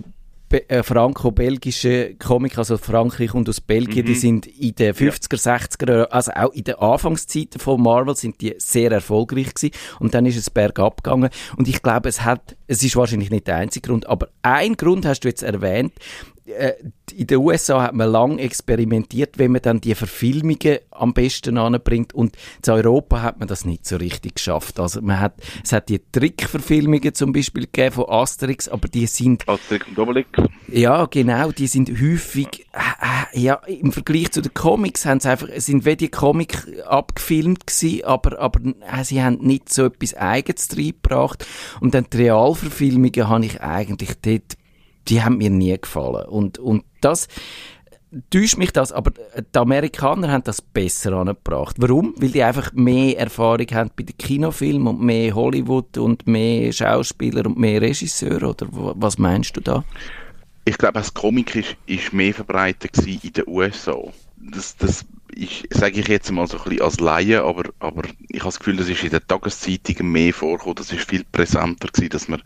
äh, 0.50 0.82
franco-belgische 0.82 2.16
Comic, 2.16 2.58
also 2.58 2.78
Frankreich 2.78 3.34
und 3.34 3.50
aus 3.50 3.60
Belgien, 3.60 4.06
die 4.06 4.16
sind 4.16 4.48
in 4.48 4.74
den 4.76 4.94
50er, 4.94 5.36
60er, 5.36 5.90
Jahren, 5.90 6.12
also 6.12 6.32
auch 6.32 6.54
in 6.54 6.64
den 6.64 6.76
Anfangszeiten 6.76 7.60
von 7.60 7.82
Marvel 7.82 8.16
sind 8.16 8.40
die 8.40 8.56
sehr 8.58 8.92
erfolgreich 8.92 9.54
gewesen. 9.54 9.76
Und 10.00 10.14
dann 10.14 10.26
ist 10.26 10.38
es 10.38 10.50
bergab 10.50 11.04
gegangen. 11.04 11.30
Und 11.58 11.68
ich 11.68 11.82
glaube, 11.82 12.08
es 12.08 12.24
hat, 12.24 12.56
es 12.68 12.82
ist 12.82 12.96
wahrscheinlich 12.96 13.30
nicht 13.30 13.48
der 13.48 13.58
einzige 13.58 13.90
Grund, 13.90 14.08
aber 14.08 14.30
ein 14.42 14.76
Grund 14.78 15.06
hast 15.06 15.22
du 15.22 15.28
jetzt 15.28 15.44
erwähnt, 15.44 15.92
äh, 15.98 16.37
in 17.14 17.28
den 17.28 17.38
USA 17.38 17.84
hat 17.84 17.94
man 17.94 18.10
lang 18.10 18.38
experimentiert, 18.38 19.38
wenn 19.38 19.52
man 19.52 19.62
dann 19.62 19.82
die 19.82 19.96
Verfilmungen 19.96 20.80
am 20.92 21.14
besten 21.14 21.58
anbringt 21.58 22.14
und 22.14 22.38
in 22.66 22.74
Europa 22.74 23.22
hat 23.22 23.40
man 23.40 23.48
das 23.48 23.66
nicht 23.66 23.86
so 23.86 23.98
richtig 23.98 24.36
geschafft. 24.36 24.80
Also 24.80 25.02
man 25.02 25.20
hat, 25.20 25.36
es 25.64 25.74
hat 25.74 25.90
die 25.90 26.00
Trickverfilmungen 26.12 27.14
zum 27.14 27.34
Beispiel 27.34 27.64
gegeben 27.64 27.96
von 27.96 28.10
Asterix, 28.10 28.70
aber 28.70 28.88
die 28.88 29.08
sind 29.08 29.48
Asterix 29.48 29.88
und 29.88 30.00
Obelix. 30.00 30.30
ja, 30.68 31.06
genau, 31.06 31.52
die 31.52 31.68
sind 31.68 31.90
häufig, 31.90 32.66
äh, 32.74 33.36
äh, 33.36 33.40
ja, 33.40 33.56
im 33.66 33.92
Vergleich 33.92 34.32
zu 34.32 34.42
den 34.42 34.54
Comics 34.54 35.06
haben 35.06 35.20
sie 35.20 35.30
einfach, 35.30 35.50
sind 35.58 35.86
wie 35.86 35.96
die 35.96 36.10
Comic 36.10 36.66
abgefilmt 36.86 37.68
gewesen, 37.68 38.06
aber, 38.06 38.40
aber 38.40 38.60
äh, 38.66 39.04
sie 39.04 39.22
haben 39.22 39.40
nicht 39.40 39.72
so 39.72 39.86
etwas 39.86 40.14
Eigenes 40.14 40.70
reingebracht. 40.76 41.46
Und 41.82 41.94
dann 41.94 42.08
die 42.12 42.18
Realverfilmungen 42.18 43.28
habe 43.28 43.46
ich 43.46 43.62
eigentlich 43.62 44.14
dort, 44.22 44.57
die 45.10 45.24
haben 45.24 45.38
mir 45.38 45.50
nie 45.50 45.78
gefallen. 45.78 46.28
Und, 46.28 46.60
und 46.60 46.84
das, 47.02 47.28
täuscht 48.30 48.58
mich 48.58 48.72
das, 48.72 48.92
aber 48.92 49.12
die 49.12 49.60
Amerikaner 49.60 50.32
haben 50.32 50.44
das 50.44 50.62
besser 50.62 51.14
angebracht. 51.14 51.76
Warum? 51.80 52.14
Weil 52.18 52.30
die 52.30 52.44
einfach 52.44 52.72
mehr 52.74 53.18
Erfahrung 53.18 53.68
haben 53.74 53.92
bei 53.96 54.04
den 54.04 54.18
Kinofilmen 54.18 54.88
und 54.88 55.02
mehr 55.02 55.34
Hollywood 55.36 55.98
und 55.98 56.28
mehr 56.28 56.72
Schauspieler 56.72 57.46
und 57.46 57.58
mehr 57.58 57.82
Regisseure, 57.82 58.50
oder 58.50 58.68
was 58.72 59.18
meinst 59.18 59.58
du 59.58 59.62
da? 59.62 59.84
Ich 60.66 60.78
glaube, 60.78 60.96
das 60.96 61.14
Comic 61.14 61.56
ist, 61.56 61.78
ist 61.86 62.14
mehr 62.14 62.34
verbreitet 62.34 62.98
in 63.06 63.32
den 63.34 63.44
USA. 63.48 63.98
Das, 64.38 64.76
das 64.76 65.06
ist, 65.38 65.68
sage 65.70 66.00
ich 66.00 66.08
jetzt 66.08 66.32
mal 66.32 66.48
so 66.48 66.58
ein 66.58 66.64
bisschen 66.64 66.82
als 66.82 67.00
Laie, 67.00 67.44
aber, 67.44 67.64
aber 67.80 68.04
ich 68.30 68.40
habe 68.40 68.50
das 68.50 68.60
Gefühl, 68.60 68.78
das 68.78 68.90
ist 68.90 69.04
in 69.04 69.12
den 69.12 69.26
Tageszeitungen 69.28 70.12
mehr 70.12 70.34
vorgekommen. 70.34 70.76
Das 70.76 70.92
ist 70.92 71.08
viel 71.10 71.24
präsenter 71.32 71.88
gewesen, 71.88 72.10
dass 72.10 72.28
man, 72.28 72.42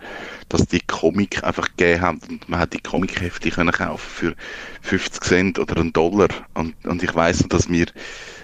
dass 0.50 0.68
die 0.68 0.82
Comic 0.82 1.44
einfach 1.44 1.70
gegeben 1.76 2.02
haben 2.02 2.20
und 2.30 2.50
man 2.50 2.60
hat 2.60 2.74
die 2.74 2.82
Comichefte 2.82 3.50
können 3.50 3.72
kaufen 3.72 4.10
für 4.10 4.36
50 4.82 5.24
Cent 5.24 5.60
oder 5.60 5.78
einen 5.78 5.94
Dollar. 5.94 6.30
Und, 6.54 6.76
und 6.86 7.02
ich 7.02 7.14
weiß 7.14 7.42
noch, 7.42 7.50
dass 7.50 7.70
mir 7.70 7.88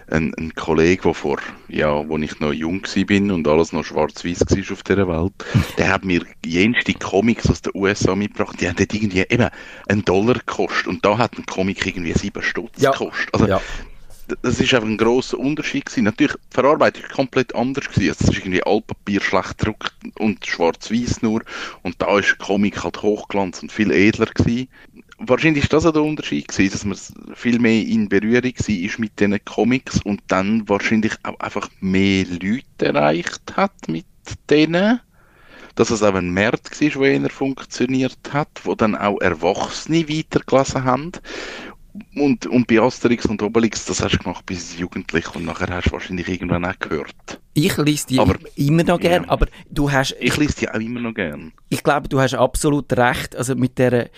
ein, 0.09 0.33
ein 0.35 0.53
Kollege, 0.55 1.01
der 1.03 1.13
vor, 1.13 1.39
ja, 1.67 2.07
wo 2.07 2.17
ich 2.17 2.39
noch 2.39 2.53
jung 2.53 2.81
bin 3.05 3.29
und 3.31 3.47
alles 3.47 3.73
noch 3.73 3.83
schwarz-weiß 3.83 4.39
war 4.39 4.73
auf 4.73 4.83
dieser 4.83 5.07
Welt, 5.07 5.33
der 5.77 5.89
hat 5.89 6.05
mir 6.05 6.21
jenste 6.45 6.93
Comics 6.93 7.49
aus 7.49 7.61
den 7.61 7.73
USA 7.75 8.15
mitgebracht, 8.15 8.59
die 8.61 8.67
haben 8.67 8.77
dort 8.77 8.93
irgendwie 8.93 9.25
eben 9.27 9.49
einen 9.89 10.05
Dollar 10.05 10.35
gekostet 10.35 10.87
und 10.87 11.03
da 11.03 11.17
hat 11.17 11.37
ein 11.37 11.45
Comic 11.45 11.85
irgendwie 11.85 12.13
sieben 12.13 12.41
Stutz 12.41 12.81
Ja. 12.81 12.91
gekostet. 12.91 13.33
Also, 13.33 13.47
Ja. 13.47 13.61
Das 14.41 14.59
ist 14.59 14.73
einfach 14.73 14.87
ein 14.87 14.97
grosser 14.97 15.39
Unterschied 15.39 15.85
gewesen. 15.85 16.03
Natürlich, 16.03 16.33
die 16.33 16.53
Verarbeitung 16.53 17.03
ist 17.03 17.13
komplett 17.13 17.55
anders 17.55 17.89
gewesen. 17.89 18.09
Also, 18.09 18.25
es 18.25 18.29
ist 18.29 18.37
irgendwie 18.37 18.63
Altpapier 18.63 19.21
schlecht 19.21 19.57
gedruckt 19.57 19.93
und 20.19 20.45
schwarz-weiß 20.45 21.21
nur. 21.21 21.41
Und 21.83 22.01
da 22.01 22.19
ist 22.19 22.37
Comic 22.37 22.83
halt 22.83 23.01
Hochglanz 23.01 23.61
und 23.61 23.71
viel 23.71 23.91
edler 23.91 24.27
gewesen. 24.27 24.67
Wahrscheinlich 25.19 25.63
ist 25.63 25.73
das 25.73 25.85
auch 25.85 25.93
der 25.93 26.03
Unterschied 26.03 26.47
gewesen, 26.47 26.71
dass 26.71 26.85
man 26.85 27.35
viel 27.35 27.57
mehr 27.59 27.81
in 27.81 28.07
Berührung 28.07 28.43
war 28.43 28.69
ist 28.69 28.99
mit 28.99 29.19
diesen 29.19 29.43
Comics 29.45 29.99
und 30.03 30.21
dann 30.27 30.69
wahrscheinlich 30.69 31.13
auch 31.23 31.39
einfach 31.39 31.69
mehr 31.79 32.25
Leute 32.25 32.85
erreicht 32.85 33.55
hat 33.55 33.87
mit 33.87 34.05
denen. 34.49 34.99
Dass 35.73 35.89
es 35.89 36.03
auch 36.03 36.15
ein 36.15 36.33
Markt 36.33 36.81
war, 36.81 37.03
der 37.03 37.21
eher 37.21 37.29
funktioniert 37.29 38.17
hat, 38.31 38.49
wo 38.63 38.75
dann 38.75 38.95
auch 38.95 39.19
Erwachsene 39.19 40.09
weitergelesen 40.09 40.83
haben. 40.83 41.11
Und, 42.15 42.45
und 42.47 42.67
bei 42.67 42.79
Asterix 42.79 43.25
und 43.25 43.41
Obelix, 43.41 43.85
das 43.85 44.01
hast 44.03 44.13
du 44.13 44.17
gemacht 44.17 44.45
bis 44.45 44.77
Jugendlich 44.77 45.33
und 45.35 45.45
nachher 45.45 45.69
hast 45.69 45.87
du 45.87 45.91
wahrscheinlich 45.91 46.27
irgendwann 46.27 46.65
auch 46.65 46.77
gehört. 46.79 47.39
Ich 47.53 47.75
lese 47.77 48.07
die 48.07 48.19
Aber- 48.19 48.35
immer 48.55 48.83
noch 48.83 48.99
gern, 48.99 49.23
Ja. 49.23 49.29
aber 49.29 49.47
du 49.69 49.91
hast, 49.91 50.15
Ich 50.19 50.37
lese 50.37 50.55
die 50.59 50.69
auch 50.69 50.79
immer 50.79 50.99
noch 50.99 51.13
gern. 51.13 51.53
ich 51.69 51.83
glaube, 51.83 52.07
du 52.09 52.19
hast 52.19 52.33
absolut 52.35 52.91
recht. 52.93 53.35
Also 53.35 53.55
mit 53.55 53.77
der, 53.77 54.09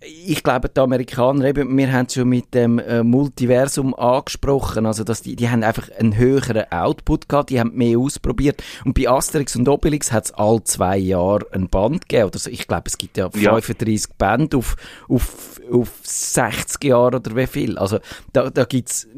ich 0.00 0.42
glaube, 0.44 0.68
die 0.68 0.80
Amerikaner 0.80 1.44
eben, 1.46 1.76
wir 1.76 1.92
haben 1.92 2.06
es 2.06 2.14
schon 2.14 2.28
mit 2.28 2.54
dem 2.54 2.78
äh, 2.78 3.02
Multiversum 3.02 3.94
angesprochen, 3.94 4.86
also 4.86 5.02
dass 5.02 5.22
die, 5.22 5.34
die 5.34 5.48
haben 5.50 5.64
einfach 5.64 5.88
einen 5.98 6.16
höheren 6.16 6.70
Output 6.70 7.28
gehabt, 7.28 7.50
die 7.50 7.58
haben 7.58 7.74
mehr 7.74 7.98
ausprobiert. 7.98 8.62
Und 8.84 8.94
bei 8.94 9.08
Asterix 9.08 9.56
und 9.56 9.68
Obelix 9.68 10.12
hat 10.12 10.26
es 10.26 10.34
all 10.34 10.62
zwei 10.62 10.96
Jahre 10.98 11.46
ein 11.52 11.68
Band 11.68 12.08
gegeben. 12.08 12.28
Oder 12.28 12.38
so. 12.38 12.48
Ich 12.50 12.68
glaube, 12.68 12.84
es 12.86 12.96
gibt 12.96 13.16
ja 13.16 13.28
Ja. 13.34 13.50
35 13.58 14.12
Bände 14.16 14.56
auf, 14.58 14.76
auf, 15.08 15.60
auf 15.72 15.90
60 16.02 16.84
Jahre 16.84 17.16
oder 17.16 17.34
wie 17.34 17.46
viel. 17.48 17.76
Also 17.76 17.98
da, 18.32 18.50
da 18.50 18.64
gibt 18.64 18.90
es 18.90 19.08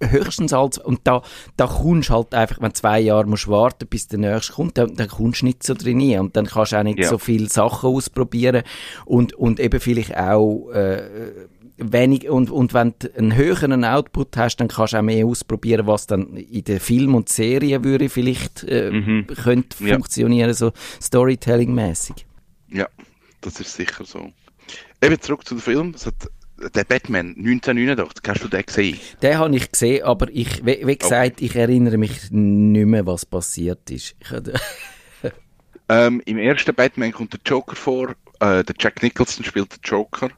höchstens 0.00 0.52
als, 0.52 0.76
und 0.78 1.00
da, 1.04 1.22
da 1.56 1.66
kommst 1.66 2.10
halt 2.10 2.34
einfach, 2.34 2.60
wenn 2.60 2.74
zwei 2.74 3.00
Jahre 3.00 3.26
musst 3.26 3.48
warten, 3.48 3.86
bis 3.88 4.08
der 4.08 4.18
nächste 4.18 4.52
kommt, 4.52 4.76
dann, 4.76 4.94
dann 4.94 5.08
kommst 5.08 5.40
du 5.40 5.46
nicht 5.46 5.62
so 5.62 5.72
drin 5.74 6.00
rein. 6.00 6.20
Und 6.20 6.36
dann 6.36 6.46
kannst 6.46 6.72
du 6.72 6.76
auch 6.76 6.82
nicht 6.82 6.98
Ja. 6.98 7.08
so 7.08 7.18
viele 7.18 7.48
Sachen 7.48 7.88
ausprobieren 7.88 8.62
und, 9.06 9.32
und 9.34 9.58
eben 9.58 9.80
vielleicht 9.80 10.01
auch 10.10 10.70
äh, 10.70 11.02
wenig 11.76 12.28
und, 12.28 12.50
und 12.50 12.74
wenn 12.74 12.94
du 12.98 13.14
einen 13.16 13.34
höheren 13.34 13.84
Output 13.84 14.36
hast, 14.36 14.56
dann 14.56 14.68
kannst 14.68 14.92
du 14.92 14.98
auch 14.98 15.02
mehr 15.02 15.26
ausprobieren, 15.26 15.86
was 15.86 16.06
dann 16.06 16.36
in 16.36 16.64
den 16.64 16.80
Film 16.80 17.14
und 17.14 17.28
Serien 17.28 17.82
würde 17.84 18.08
vielleicht 18.08 18.64
äh, 18.64 18.90
Mhm. 18.90 19.26
könnte 19.26 19.84
Ja. 19.84 19.94
funktionieren, 19.94 20.52
so 20.54 20.72
Storytelling-mäßig. 21.00 22.26
Ja, 22.68 22.86
das 23.40 23.60
ist 23.60 23.74
sicher 23.74 24.04
so. 24.04 24.30
Eben 25.02 25.20
zurück 25.20 25.46
zu 25.46 25.54
dem 25.56 25.60
Film. 25.60 25.94
Der 26.76 26.84
Batman 26.84 27.34
1989, 27.36 28.22
hast 28.28 28.44
du 28.44 28.48
den 28.48 28.64
gesehen? 28.64 28.96
Den 29.20 29.38
habe 29.38 29.56
ich 29.56 29.72
gesehen, 29.72 30.04
aber 30.04 30.28
ich, 30.30 30.64
wie, 30.64 30.86
wie 30.86 30.96
gesagt, 30.96 31.40
ich 31.42 31.56
erinnere 31.56 31.98
mich 31.98 32.30
nicht 32.30 32.86
mehr, 32.86 33.04
was 33.06 33.26
passiert 33.26 33.90
ist. 33.90 34.14
Ähm, 35.88 36.22
Im 36.24 36.38
ersten 36.38 36.74
Batman 36.74 37.12
kommt 37.12 37.32
der 37.32 37.40
Joker 37.44 37.76
vor, 37.76 38.14
Äh, 38.42 38.64
der 38.64 38.74
Jack 38.76 39.04
Nicholson 39.04 39.44
spielt 39.44 39.72
den 39.72 39.80
Joker. 39.84 40.28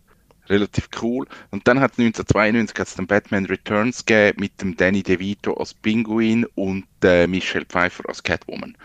Relativ 0.50 0.90
cool. 1.00 1.26
Und 1.50 1.66
dann 1.66 1.80
hat 1.80 1.92
1992 1.92 2.78
hat's 2.78 2.96
den 2.96 3.06
Batman 3.06 3.46
Returns 3.46 4.04
gegeben 4.04 4.40
mit 4.40 4.60
dem 4.60 4.76
Danny 4.76 5.02
DeVito 5.02 5.54
als 5.54 5.72
Pinguin 5.72 6.44
und 6.54 6.84
äh, 7.02 7.26
Michelle 7.26 7.64
Pfeiffer 7.64 8.06
als 8.06 8.22
Catwoman. 8.22 8.76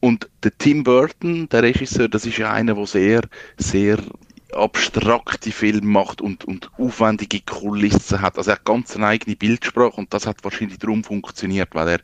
Und 0.00 0.30
der 0.42 0.56
Tim 0.56 0.84
Burton, 0.84 1.50
der 1.50 1.64
Regisseur, 1.64 2.08
das 2.08 2.24
ist 2.24 2.38
ja 2.38 2.50
einer, 2.50 2.74
der 2.74 2.86
sehr, 2.86 3.20
sehr 3.58 3.98
abstrakte 4.54 5.52
Filme 5.52 5.86
macht 5.86 6.22
und, 6.22 6.46
und 6.46 6.70
aufwendige 6.78 7.40
Kulissen 7.40 8.22
hat. 8.22 8.38
Also 8.38 8.52
er 8.52 8.56
hat 8.56 8.64
ganz 8.64 8.96
eine 8.96 9.08
eigene 9.08 9.36
Bildsprache 9.36 9.96
und 10.00 10.14
das 10.14 10.26
hat 10.26 10.42
wahrscheinlich 10.44 10.78
darum 10.78 11.04
funktioniert, 11.04 11.74
weil 11.74 11.88
er 11.88 12.00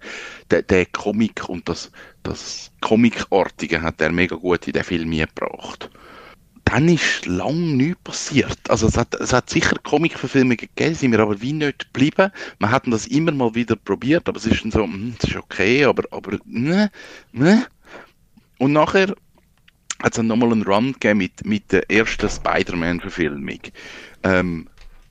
der, 0.51 0.63
der 0.63 0.85
Comic 0.85 1.49
und 1.49 1.67
das, 1.71 1.91
das 2.23 2.73
Comicartige 2.83 3.81
hat 3.81 4.03
er 4.03 4.13
mega 4.13 4.37
gut 4.37 4.67
in 4.67 4.75
den 4.75 4.85
Film 4.85 5.11
gebracht. 5.13 5.89
Dann 6.65 6.89
ist 6.89 7.27
lang 7.27 7.77
nichts 7.77 8.01
passiert. 8.05 8.59
Also 8.69 8.87
es 8.87 8.97
hat, 8.97 9.15
es 9.17 9.33
hat 9.33 9.51
sicher 9.51 9.77
Comic-Verfilmungen 9.83 10.57
gegeben, 10.57 10.95
sind 10.95 11.13
wir 11.13 11.21
aber 11.21 11.41
wie 11.41 11.53
nicht 11.53 11.93
geblieben. 11.93 12.31
Wir 12.59 12.71
hatten 12.71 12.91
das 12.91 13.07
immer 13.09 13.33
mal 13.33 13.55
wieder 13.55 13.77
probiert, 13.77 14.29
aber 14.29 14.39
es 14.39 14.47
ist 14.47 14.63
dann 14.65 14.71
so, 14.71 14.85
hm, 14.85 15.15
das 15.19 15.31
ist 15.31 15.37
okay, 15.37 15.85
aber, 15.85 16.05
aber, 16.11 16.39
ne, 16.47 16.91
ne. 17.33 17.67
Und 18.59 18.73
nachher 18.73 19.15
hat 20.03 20.17
es 20.17 20.23
nochmal 20.23 20.53
einen 20.53 20.63
Run 20.63 20.93
gegeben 20.93 21.19
mit, 21.19 21.45
mit 21.45 21.73
der 21.73 21.91
ersten 21.91 22.29
Spider-Man-Verfilmung. 22.29 23.61
Ähm, 24.23 24.69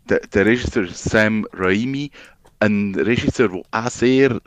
der, 0.09 0.19
der 0.19 0.45
Regisseur 0.45 0.87
Sam 0.87 1.45
Raimi, 1.53 2.11
ein 2.59 2.95
Regisseur, 2.95 3.49
der 3.49 3.61
auch 3.71 3.89
sehr 3.89 4.41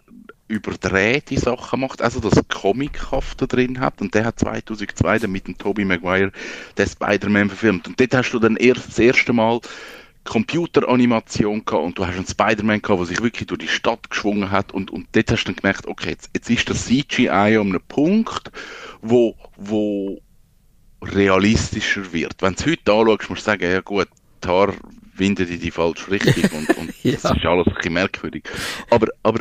überdrehte 0.48 1.38
Sachen 1.38 1.80
macht, 1.80 2.02
also 2.02 2.20
das 2.20 2.40
Comichafte 2.48 3.46
drin 3.46 3.80
hat 3.80 4.00
und 4.00 4.14
der 4.14 4.26
hat 4.26 4.38
2002 4.38 5.20
dann 5.20 5.32
mit 5.32 5.46
dem 5.46 5.56
Tobey 5.56 5.84
Maguire 5.84 6.32
den 6.76 6.86
Spider-Man 6.86 7.48
verfilmt 7.48 7.88
und 7.88 7.98
dort 7.98 8.14
hast 8.14 8.32
du 8.32 8.38
dann 8.38 8.56
erst 8.56 8.88
das 8.88 8.98
erste 8.98 9.32
Mal 9.32 9.60
Computeranimation 10.24 11.64
gehabt 11.64 11.84
und 11.84 11.98
du 11.98 12.06
hast 12.06 12.16
einen 12.16 12.26
Spider-Man 12.26 12.82
gehabt, 12.82 13.00
der 13.00 13.06
sich 13.06 13.22
wirklich 13.22 13.46
durch 13.46 13.60
die 13.60 13.68
Stadt 13.68 14.10
geschwungen 14.10 14.50
hat 14.50 14.72
und, 14.72 14.90
und 14.90 15.06
dort 15.12 15.30
hast 15.30 15.44
du 15.44 15.52
dann 15.52 15.56
gemerkt, 15.56 15.86
okay, 15.86 16.10
jetzt, 16.10 16.30
jetzt 16.34 16.50
ist 16.50 16.68
das 16.68 16.86
CGI 16.86 17.58
um 17.58 17.68
einen 17.68 17.80
Punkt, 17.86 18.50
wo, 19.02 19.36
wo 19.56 20.20
realistischer 21.02 22.12
wird. 22.12 22.40
Wenn 22.40 22.54
du 22.54 22.60
es 22.60 22.66
heute 22.66 22.92
anschaust, 22.92 23.30
musst 23.30 23.42
du 23.42 23.44
sagen, 23.44 23.70
ja 23.70 23.80
gut, 23.80 24.08
die 24.42 24.48
Haare 24.48 24.74
winden 25.16 25.46
in 25.48 25.60
die 25.60 25.70
falsche 25.70 26.10
Richtung 26.10 26.58
und, 26.58 26.76
und 26.76 26.94
Ja. 27.04 27.12
das 27.12 27.24
ist 27.36 27.44
alles 27.44 27.66
ein 27.66 27.74
bisschen 27.74 27.92
merkwürdig. 27.92 28.44
Aber, 28.88 29.08
aber 29.22 29.40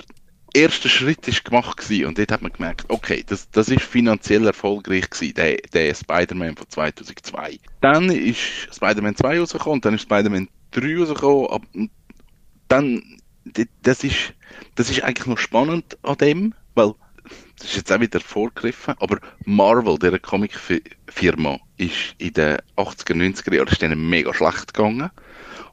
erste 0.53 0.89
Schritt 0.89 1.27
ist 1.27 1.43
gemacht 1.43 1.77
gewesen 1.77 2.05
und 2.05 2.17
dort 2.17 2.31
hat 2.31 2.41
man 2.41 2.53
gemerkt, 2.53 2.85
okay, 2.89 3.23
das, 3.25 3.49
das 3.51 3.69
ist 3.69 3.83
finanziell 3.83 4.45
erfolgreich 4.45 5.09
gewesen, 5.09 5.33
der, 5.33 5.57
der 5.73 5.93
Spider-Man 5.93 6.55
von 6.55 6.69
2002. 6.69 7.59
Dann 7.81 8.09
ist 8.09 8.39
Spider-Man 8.73 9.15
2 9.15 9.39
rausgekommen, 9.39 9.81
dann 9.81 9.95
ist 9.95 10.03
Spider-Man 10.03 10.47
3 10.71 10.97
rausgekommen, 10.97 11.89
dann, 12.67 13.03
das 13.81 14.03
ist, 14.03 14.33
das 14.75 14.89
ist 14.89 15.03
eigentlich 15.03 15.27
noch 15.27 15.37
spannend 15.37 15.97
an 16.03 16.17
dem, 16.17 16.53
weil 16.75 16.93
das 17.57 17.69
ist 17.69 17.77
jetzt 17.77 17.91
auch 17.91 17.99
wieder 17.99 18.19
vorgegriffen, 18.19 18.95
aber 18.99 19.19
Marvel, 19.45 19.97
der 19.97 20.19
Comic-Firma, 20.19 21.59
ist 21.77 22.15
in 22.17 22.33
den 22.33 22.57
80er, 22.77 23.13
90er 23.13 23.55
Jahren 23.55 23.67
ist 23.67 23.81
denen 23.81 24.09
mega 24.09 24.33
schlecht 24.33 24.73
gegangen. 24.73 25.09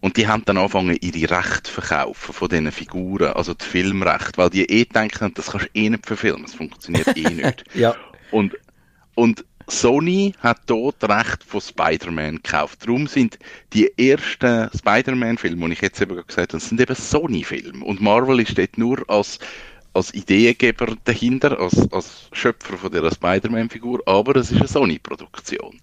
Und 0.00 0.16
die 0.16 0.26
haben 0.26 0.44
dann 0.46 0.56
angefangen, 0.56 0.96
ihre 1.00 1.36
Rechte 1.36 1.64
zu 1.64 1.72
verkaufen 1.72 2.32
von 2.32 2.48
diesen 2.48 2.72
Figuren, 2.72 3.32
also 3.34 3.52
die 3.52 3.64
Filmrechte, 3.64 4.38
weil 4.38 4.50
die 4.50 4.64
eh 4.64 4.84
denken, 4.84 5.32
das 5.34 5.50
kannst 5.50 5.66
du 5.66 5.78
eh 5.78 5.90
nicht 5.90 6.06
verfilmen, 6.06 6.42
das 6.42 6.54
funktioniert 6.54 7.16
eh 7.16 7.28
nicht. 7.30 7.64
Ja. 7.74 7.94
Und, 8.30 8.56
und 9.14 9.44
Sony 9.70 10.34
hat 10.40 10.58
dort 10.66 11.02
Recht 11.04 11.44
von 11.44 11.60
Spider-Man 11.60 12.36
gekauft. 12.36 12.82
Darum 12.82 13.06
sind 13.06 13.38
die 13.72 13.90
ersten 13.98 14.70
Spider-Man-Filme, 14.76 15.66
die 15.66 15.72
ich 15.74 15.80
jetzt 15.80 16.00
eben 16.00 16.16
gesagt 16.16 16.36
habe, 16.36 16.46
das 16.48 16.68
sind 16.68 16.80
eben 16.80 16.94
Sony-Filme. 16.94 17.84
Und 17.84 18.00
Marvel 18.00 18.40
ist 18.40 18.58
dort 18.58 18.78
nur 18.78 19.08
als, 19.08 19.38
als 19.92 20.12
Ideengeber 20.14 20.96
dahinter, 21.04 21.58
als, 21.60 21.90
als 21.92 22.28
Schöpfer 22.32 22.78
von 22.78 22.90
der 22.90 23.10
Spider-Man-Figur, 23.10 24.02
aber 24.06 24.36
es 24.36 24.50
ist 24.50 24.58
eine 24.58 24.68
Sony-Produktion. 24.68 25.80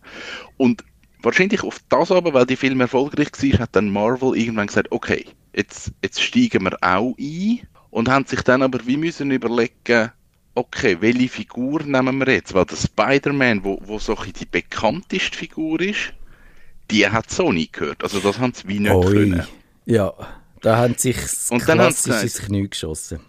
Und 0.57 0.83
wahrscheinlich 1.27 1.61
auf 1.63 1.79
das 1.89 2.11
aber, 2.11 2.33
weil 2.33 2.45
die 2.45 2.55
Film 2.55 2.81
erfolgreich 2.81 3.29
war, 3.33 3.59
hat 3.59 3.75
dann 3.75 3.91
Marvel 3.91 4.35
irgendwann 4.35 4.67
gesagt, 4.67 4.91
okay, 4.91 5.25
jetzt, 5.55 5.91
jetzt 6.01 6.21
steigen 6.21 6.63
wir 6.63 6.77
auch 6.81 7.15
ein 7.19 7.59
und 7.91 8.09
haben 8.09 8.25
sich 8.25 8.41
dann 8.41 8.61
aber 8.63 8.79
wie 8.87 8.97
müssen 8.97 9.29
überlegen, 9.31 10.11
okay, 10.55 10.97
welche 10.99 11.29
Figur 11.29 11.83
nehmen 11.83 12.17
wir 12.19 12.33
jetzt? 12.33 12.53
Weil 12.53 12.65
der 12.65 12.77
Spider-Man, 12.77 13.63
wo, 13.63 13.79
wo 13.83 13.99
so 13.99 14.15
die 14.15 14.45
bekannteste 14.45 15.37
Figur 15.37 15.79
ist, 15.81 16.13
die 16.89 17.07
hat 17.07 17.29
Sony 17.29 17.69
gehört. 17.71 18.03
Also 18.03 18.19
das 18.19 18.39
haben 18.39 18.53
sie 18.53 18.67
wie 18.67 18.79
nicht 18.79 18.91
Oi. 18.91 19.05
können. 19.13 19.47
Ja, 19.85 20.13
da 20.61 20.77
haben 20.77 20.95
sich 20.95 21.17
das 21.17 21.49
Und 21.51 21.67
dann 21.69 21.79
haben 21.79 21.93
sie 21.93 22.05
klassisch 22.09 22.23
ins 22.23 22.33
gesagt- 22.33 22.47
Knie 22.47 22.67
geschossen. 22.69 23.19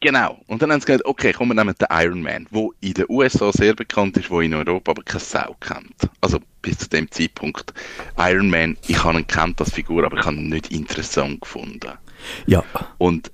Genau. 0.00 0.40
Und 0.46 0.62
dann 0.62 0.70
haben 0.70 0.80
sie 0.80 0.86
gesagt, 0.86 1.04
okay, 1.04 1.32
komm, 1.32 1.48
wir 1.48 1.54
nehmen 1.54 1.74
den 1.78 1.88
Iron 1.90 2.22
Man, 2.22 2.46
wo 2.50 2.72
in 2.80 2.94
den 2.94 3.06
USA 3.08 3.50
sehr 3.52 3.74
bekannt 3.74 4.16
ist, 4.16 4.30
wo 4.30 4.40
in 4.40 4.54
Europa 4.54 4.92
aber 4.92 5.02
keine 5.02 5.20
Sau 5.20 5.56
kennt. 5.60 5.96
Also 6.20 6.38
bis 6.60 6.78
zu 6.78 6.88
dem 6.88 7.10
Zeitpunkt. 7.10 7.74
Iron 8.16 8.48
Man, 8.48 8.76
ich 8.86 9.02
habe 9.02 9.18
ihn 9.18 9.26
kennt 9.26 9.60
als 9.60 9.72
Figur, 9.72 10.04
aber 10.04 10.18
ich 10.18 10.24
habe 10.24 10.36
ihn 10.36 10.48
nicht 10.48 10.70
interessant 10.70 11.40
gefunden. 11.40 11.92
Ja. 12.46 12.64
Und 12.98 13.32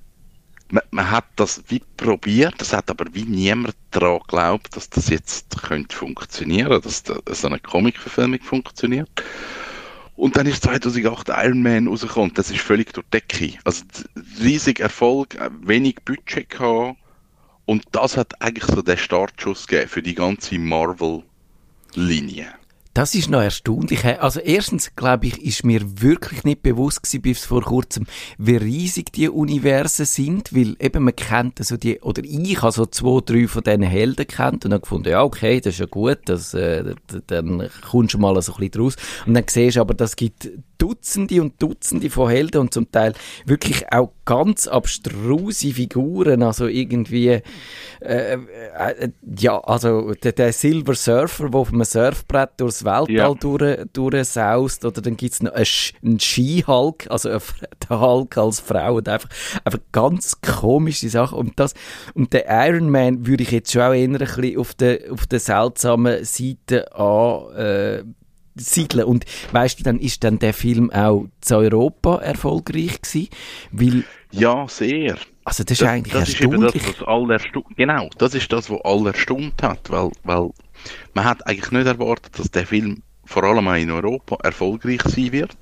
man, 0.71 0.83
man 0.91 1.11
hat 1.11 1.25
das 1.35 1.63
wie 1.67 1.81
probiert, 1.97 2.55
das 2.57 2.73
hat 2.73 2.89
aber 2.89 3.05
wie 3.13 3.23
niemand 3.23 3.75
daran 3.91 4.19
geglaubt, 4.19 4.75
dass 4.75 4.89
das 4.89 5.09
jetzt 5.09 5.61
könnte 5.61 5.95
funktionieren, 5.95 6.81
dass 6.81 7.03
da, 7.03 7.19
so 7.29 7.47
eine 7.47 7.59
Comic-Verfilmung 7.59 8.41
funktioniert. 8.41 9.09
Und 10.19 10.35
dann 10.35 10.47
ist 10.47 10.63
2008 10.63 11.29
Iron 11.29 11.61
Man 11.61 11.87
rausgekommen. 11.87 12.33
Das 12.33 12.51
ist 12.51 12.59
völlig 12.59 12.91
durch 12.93 13.07
Decke. 13.07 13.53
Also 13.63 13.85
riesig 14.43 14.81
Erfolg, 14.81 15.35
äh, 15.35 15.49
wenig 15.61 15.95
Budget 16.03 16.49
gehabt. 16.49 16.97
Und 17.65 17.85
das 17.93 18.17
hat 18.17 18.41
eigentlich 18.41 18.65
so 18.65 18.81
den 18.81 18.97
Startschuss 18.97 19.65
gegeben 19.65 19.87
für 19.87 20.03
die 20.03 20.15
ganze 20.15 20.59
Marvel-Linie. 20.59 22.47
Das 22.99 23.15
ist 23.15 23.29
noch 23.29 23.41
erstaunlich. 23.41 24.03
Also 24.03 24.41
erstens, 24.41 24.93
glaube 24.93 25.27
ich, 25.27 25.41
ist 25.41 25.63
mir 25.63 26.01
wirklich 26.01 26.43
nicht 26.43 26.61
bewusst 26.61 27.01
gewesen, 27.01 27.21
bis 27.21 27.45
vor 27.45 27.61
kurzem, 27.61 28.05
wie 28.37 28.57
riesig 28.57 29.13
die 29.13 29.29
Universen 29.29 30.05
sind, 30.05 30.53
weil 30.53 30.75
eben 30.81 31.05
man 31.05 31.15
kennt 31.15 31.63
so 31.63 31.77
die, 31.77 32.01
oder 32.01 32.21
ich 32.25 32.61
habe 32.61 32.73
so 32.73 32.85
zwei, 32.85 33.21
drei 33.25 33.47
von 33.47 33.63
diesen 33.63 33.83
Helden 33.83 34.27
kennt 34.27 34.65
und 34.65 34.71
dann 34.71 34.81
gefunden, 34.81 35.07
ja 35.07 35.23
okay, 35.23 35.61
das 35.61 35.75
ist 35.75 35.79
ja 35.79 35.85
gut, 35.85 36.17
das, 36.25 36.53
äh, 36.53 36.93
dann 37.27 37.69
kommst 37.89 38.15
du 38.15 38.17
mal 38.17 38.33
so 38.41 38.51
ein 38.51 38.57
bisschen 38.57 38.71
draus. 38.71 38.95
Und 39.25 39.33
dann 39.33 39.45
siehst 39.47 39.77
du 39.77 39.79
aber, 39.79 39.93
das 39.93 40.17
gibt 40.17 40.49
Dutzende 40.77 41.41
und 41.41 41.61
Dutzende 41.61 42.09
von 42.09 42.29
Helden 42.29 42.59
und 42.59 42.73
zum 42.73 42.91
Teil 42.91 43.13
wirklich 43.45 43.93
auch 43.93 44.11
ganz 44.29 44.67
abstruse 44.67 45.73
Figuren, 45.73 46.43
also 46.43 46.67
irgendwie 46.67 47.41
äh, 48.01 48.33
äh, 48.33 49.09
ja, 49.39 49.59
also 49.59 50.13
der, 50.13 50.33
der 50.33 50.53
Silver 50.53 50.93
Surfer, 50.93 51.49
der 51.49 51.59
auf 51.59 51.73
einem 51.73 51.83
Surfbrett 51.83 52.51
durchs 52.57 52.85
Weltall 52.85 53.09
Ja. 53.15 53.33
durch, 53.33 53.79
durchsaust, 53.91 54.85
oder 54.85 55.01
dann 55.01 55.17
gibt's 55.17 55.41
noch 55.41 55.53
einen, 55.53 55.65
Sch- 55.65 55.93
einen 56.03 56.19
Ski-Hulk, 56.19 57.07
also 57.09 57.29
der 57.29 57.99
Hulk 57.99 58.37
als 58.37 58.59
Frau, 58.59 58.97
und 58.97 59.09
einfach, 59.09 59.29
einfach 59.65 59.79
ganz 59.91 60.39
komische 60.41 61.09
Sachen. 61.09 61.39
Und 61.39 61.59
das, 61.59 61.73
und 62.13 62.31
der 62.31 62.45
Iron 62.67 62.91
Man 62.91 63.25
würde 63.25 63.41
ich 63.43 63.51
jetzt 63.51 63.71
schon 63.71 63.81
auch 63.81 63.93
eher 63.93 64.07
ein 64.07 64.17
bisschen 64.17 64.57
auf 64.59 64.75
der, 64.75 65.11
auf 65.11 65.25
der 65.25 65.39
seltsamen 65.39 66.23
Seite 66.23 66.95
an, 66.95 67.55
äh, 67.55 68.03
siedeln. 68.55 69.05
Und 69.05 69.25
weißt 69.53 69.79
du, 69.79 69.83
dann 69.83 69.99
ist 69.99 70.23
dann 70.23 70.37
der 70.37 70.53
Film 70.53 70.91
auch 70.91 71.25
zu 71.41 71.55
Europa 71.57 72.17
erfolgreich 72.17 73.01
gewesen, 73.01 73.29
weil, 73.71 74.03
Ja, 74.31 74.67
sehr. 74.67 75.17
also 75.43 75.63
das 75.63 75.81
ist 75.81 75.87
eigentlich 75.87 76.13
das 76.13 76.29
ist 76.29 76.41
eben 76.41 76.61
das, 76.61 76.75
erstaunlich. 76.75 76.99
was 76.99 77.07
alle 77.07 77.33
erstaunt, 77.33 77.77
genau, 77.77 78.09
das 78.17 78.35
ist 78.35 78.51
das, 78.51 78.69
was 78.69 78.79
alle 78.83 79.09
erstaunt 79.09 79.63
hat, 79.63 79.89
weil, 79.89 80.11
weil 80.23 80.51
man 81.13 81.25
hat 81.25 81.45
eigentlich 81.47 81.71
nicht 81.71 81.87
erwartet, 81.87 82.37
dass 82.37 82.51
der 82.51 82.67
Film 82.67 83.01
vor 83.25 83.43
allem 83.43 83.67
auch 83.67 83.75
in 83.75 83.91
Europa 83.91 84.37
erfolgreich 84.43 85.01
sein 85.03 85.31
wird, 85.31 85.57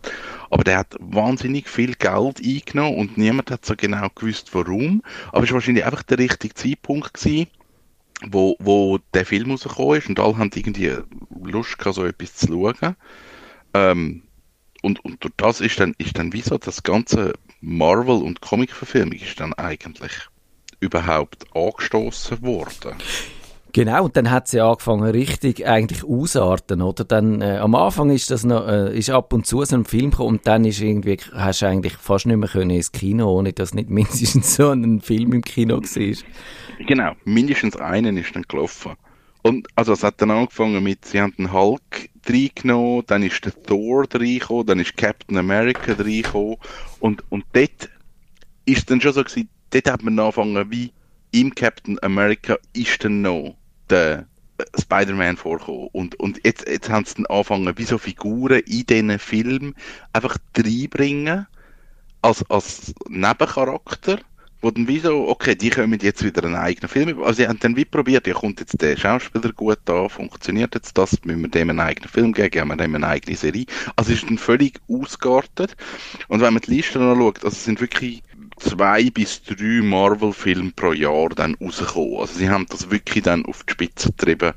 aber 0.50 0.64
der 0.64 0.80
hat 0.80 0.96
wahnsinnig 1.00 1.70
viel 1.70 1.96
Geld 1.96 2.40
eingenommen 2.44 2.98
und 2.98 3.18
niemand 3.18 3.52
hat 3.52 3.66
so 3.66 3.76
genau 3.76 4.08
gewusst, 4.14 4.54
warum, 4.54 5.02
aber 5.32 5.44
es 5.44 5.50
war 5.50 5.56
wahrscheinlich 5.56 5.86
einfach 5.86 6.04
der 6.04 6.20
richtige 6.20 6.54
Zeitpunkt 6.54 7.14
gewesen, 7.14 7.48
wo, 8.26 8.56
wo 8.60 9.00
der 9.14 9.26
Film 9.26 9.52
rausgekommen 9.52 9.98
ist 9.98 10.10
und 10.10 10.20
alle 10.20 10.38
haben 10.38 10.52
irgendwie 10.54 10.92
Lust 11.44 11.78
gehabt, 11.78 11.96
so 11.96 12.06
etwas 12.06 12.36
zu 12.36 12.48
schauen. 12.48 12.96
Ähm, 13.74 14.24
und, 14.82 15.04
und 15.04 15.24
durch 15.24 15.34
das 15.38 15.62
ist 15.62 15.80
dann, 15.80 15.94
ist 15.98 16.18
dann 16.18 16.34
wie 16.34 16.42
so 16.42 16.58
das 16.58 16.84
ganze 16.84 17.34
Marvel- 17.62 18.24
und 18.24 18.42
Comic-Verfilmung 18.42 19.20
ist 19.20 19.40
dann 19.40 19.54
eigentlich 19.54 20.14
überhaupt 20.80 21.46
angestoßen 21.56 22.42
worden. 22.44 22.96
Genau, 23.74 24.06
und 24.06 24.18
dann 24.18 24.32
hat 24.32 24.48
sie 24.48 24.60
angefangen, 24.60 25.04
richtig 25.04 25.68
eigentlich 25.68 26.04
ausarten, 26.04 26.82
oder? 26.82 27.04
Dann, 27.04 27.42
äh, 27.42 27.58
am 27.58 27.76
Anfang 27.76 28.10
ist 28.10 28.32
das 28.32 28.44
noch, 28.44 28.68
äh, 28.68 28.98
ist 28.98 29.10
ab 29.10 29.34
und 29.34 29.46
zu 29.46 29.64
so 29.66 29.76
ein 29.76 29.86
Film 29.86 30.10
gekommen 30.10 30.38
und 30.38 30.48
dann 30.48 30.66
ist 30.66 30.82
irgendwie, 30.82 31.18
hast 31.34 31.62
du 31.62 31.68
eigentlich 31.68 31.94
fast 31.94 32.26
nicht 32.26 32.38
mehr 32.38 32.50
können 32.50 32.72
ins 32.72 32.92
Kino, 32.92 33.30
ohne 33.30 33.54
dass 33.54 33.76
nicht 33.76 33.90
mindestens 33.92 34.56
so 34.56 34.72
ein 34.72 35.02
Film 35.02 35.34
im 35.34 35.42
Kino 35.42 35.78
war. 35.78 36.86
Genau, 36.88 37.12
mindestens 37.26 37.76
einen 37.76 38.18
ist 38.18 38.36
dann 38.36 38.44
gelaufen. 38.48 38.94
Und 39.42 39.68
also 39.76 39.94
es 39.94 40.04
hat 40.04 40.22
dann 40.22 40.32
angefangen 40.32 40.84
mit, 40.84 41.06
sie 41.06 41.22
haben 41.22 41.36
den 41.38 41.52
Hulk 41.52 42.10
reingenommen, 42.28 43.04
dann 43.08 43.24
ist 43.24 43.46
der 43.46 43.64
Thor 43.64 44.06
reingekommen, 44.14 44.66
dann 44.66 44.80
ist 44.80 44.98
Captain 44.98 45.38
America 45.38 45.94
reingekommen 45.94 46.58
und, 47.00 47.24
und 47.30 47.46
dort 47.54 47.90
ist 48.66 48.90
dann 48.90 49.00
schon 49.00 49.14
so 49.14 49.24
gewesen, 49.24 49.50
dort 49.70 49.90
hat 49.90 50.04
man 50.04 50.20
angefangen, 50.20 50.70
wie 50.72 50.92
im 51.32 51.54
Captain 51.54 52.02
America 52.04 52.58
ist 52.74 53.04
dann 53.04 53.22
noch 53.22 53.56
der 53.90 54.28
äh, 54.58 54.64
Spider-Man 54.80 55.38
vorkommen. 55.38 55.90
Und, 55.92 56.20
und 56.20 56.40
jetzt, 56.46 56.68
jetzt 56.68 56.90
haben 56.90 57.06
sie 57.06 57.16
dann 57.16 57.26
angefangen, 57.28 57.78
wie 57.78 57.84
so 57.84 57.98
Figuren 57.98 58.60
in 58.62 58.86
diesen 58.86 59.20
Film 59.20 59.76
einfach 60.14 60.38
reinbringen, 60.58 61.48
als, 62.22 62.50
als 62.50 62.94
Nebencharakter, 63.08 64.20
wo 64.62 64.72
dann 64.72 64.88
wie 64.88 65.00
so, 65.00 65.28
okay, 65.28 65.56
die 65.56 65.70
kommen 65.70 66.00
jetzt 66.02 66.24
wieder 66.24 66.44
einen 66.44 66.56
eigenen 66.56 66.90
Film. 66.90 67.22
Also 67.22 67.34
sie 67.34 67.48
haben 67.48 67.60
dann 67.60 67.76
wie 67.76 67.86
probiert, 67.86 68.28
ja, 68.28 68.34
kommt 68.34 68.60
jetzt 68.60 68.82
der 68.82 68.98
Schauspieler 68.98 69.52
gut 69.54 69.90
an, 69.90 70.10
funktioniert 70.10 70.74
jetzt 70.76 70.98
das, 70.98 71.24
müssen 71.24 71.42
wir 71.42 71.50
dem 71.50 71.70
einen 71.70 71.80
eigenen 71.80 72.10
Film 72.10 72.34
geben, 72.34 72.50
geben 72.50 72.70
wir 72.70 72.78
dem 72.78 72.96
eine 72.96 73.08
eigene 73.08 73.36
Serie. 73.36 73.66
Also 73.96 74.12
es 74.12 74.22
ist 74.22 74.30
dann 74.30 74.38
völlig 74.38 74.80
ausgeartet. 74.90 75.76
Und 76.28 76.42
wenn 76.42 76.54
man 76.54 76.62
die 76.62 76.76
Liste 76.76 77.00
anschaut, 77.00 77.38
also 77.44 77.56
es 77.56 77.66
sind 77.66 77.82
wirklich 77.82 78.24
zwei 78.58 79.10
bis 79.10 79.44
drei 79.44 79.82
Marvel-Filme 79.84 80.72
pro 80.76 80.94
Jahr 80.94 81.30
dann 81.30 81.56
rausgekommen. 81.56 82.20
Also 82.20 82.40
sie 82.40 82.50
haben 82.50 82.66
das 82.70 82.90
wirklich 82.90 83.24
dann 83.24 83.46
auf 83.46 83.64
die 83.64 83.74
Spitze 83.74 84.10
getrieben. 84.10 84.54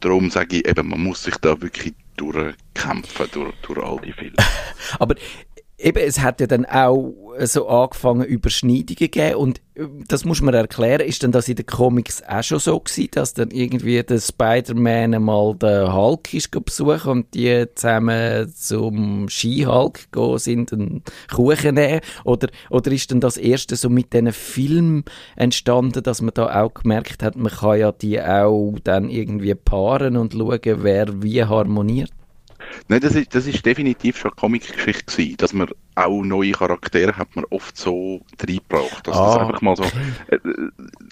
Darum 0.00 0.30
sage 0.30 0.58
ich 0.58 0.68
eben, 0.68 0.88
man 0.88 1.02
muss 1.02 1.24
sich 1.24 1.36
da 1.38 1.60
wirklich 1.60 1.94
durchkämpfen 2.16 3.26
durch, 3.32 3.54
durch 3.62 3.78
all 3.78 4.00
die 4.00 4.12
Filme. 4.12 4.36
Aber 4.98 5.16
eben, 5.78 5.98
es 5.98 6.20
hat 6.20 6.40
ja 6.40 6.46
dann 6.46 6.64
auch 6.66 7.14
so 7.40 7.68
angefangen, 7.68 8.24
Überschneidungen 8.24 8.96
gegeben 8.96 9.34
und 9.36 9.60
äh, 9.74 9.86
das 10.06 10.24
muss 10.24 10.40
man 10.40 10.54
erklären, 10.54 11.00
ist 11.00 11.22
denn 11.22 11.32
das 11.32 11.48
in 11.48 11.56
den 11.56 11.66
Comics 11.66 12.22
auch 12.22 12.42
schon 12.42 12.60
so 12.60 12.78
gewesen, 12.78 13.08
dass 13.12 13.34
dann 13.34 13.50
irgendwie 13.50 14.02
der 14.02 14.20
Spider-Man 14.20 15.14
einmal 15.14 15.54
den 15.56 15.92
Hulk 15.92 16.32
ist 16.32 16.50
besuchen 16.50 17.10
und 17.10 17.34
die 17.34 17.66
zusammen 17.74 18.52
zum 18.54 19.28
Ski-Hulk 19.28 20.12
gehen 20.12 20.38
sind 20.38 20.72
und 20.72 21.02
Kuchen 21.32 21.74
nehmen? 21.74 22.00
Oder, 22.24 22.48
oder 22.70 22.92
ist 22.92 23.10
denn 23.10 23.20
das 23.20 23.36
erste 23.36 23.76
so 23.76 23.90
mit 23.90 24.12
diesen 24.12 24.32
Filmen 24.32 25.04
entstanden, 25.36 26.02
dass 26.02 26.22
man 26.22 26.34
da 26.34 26.62
auch 26.62 26.74
gemerkt 26.74 27.22
hat, 27.22 27.36
man 27.36 27.52
kann 27.52 27.80
ja 27.80 27.92
die 27.92 28.20
auch 28.20 28.76
dann 28.84 29.10
irgendwie 29.10 29.54
paaren 29.54 30.16
und 30.16 30.34
schauen, 30.34 30.60
wer 30.62 31.22
wie 31.22 31.44
harmoniert? 31.44 32.12
Nein, 32.88 33.00
das 33.00 33.14
ist, 33.14 33.34
das 33.34 33.46
ist 33.46 33.64
definitiv 33.64 34.18
schon 34.18 34.30
eine 34.30 34.36
Comic-Geschichte 34.36 35.04
gewesen, 35.04 35.36
dass 35.38 35.52
man 35.52 35.68
auch 35.94 36.22
neue 36.22 36.52
Charaktere 36.52 37.16
hat 37.16 37.34
man 37.36 37.44
oft 37.50 37.76
so 37.76 38.20
reingebracht. 38.40 39.06
Dass 39.06 39.16
Ah, 39.16 39.26
das 39.26 39.36
einfach 39.38 39.62
mal 39.62 39.76
so, 39.76 39.84
äh, 40.28 40.38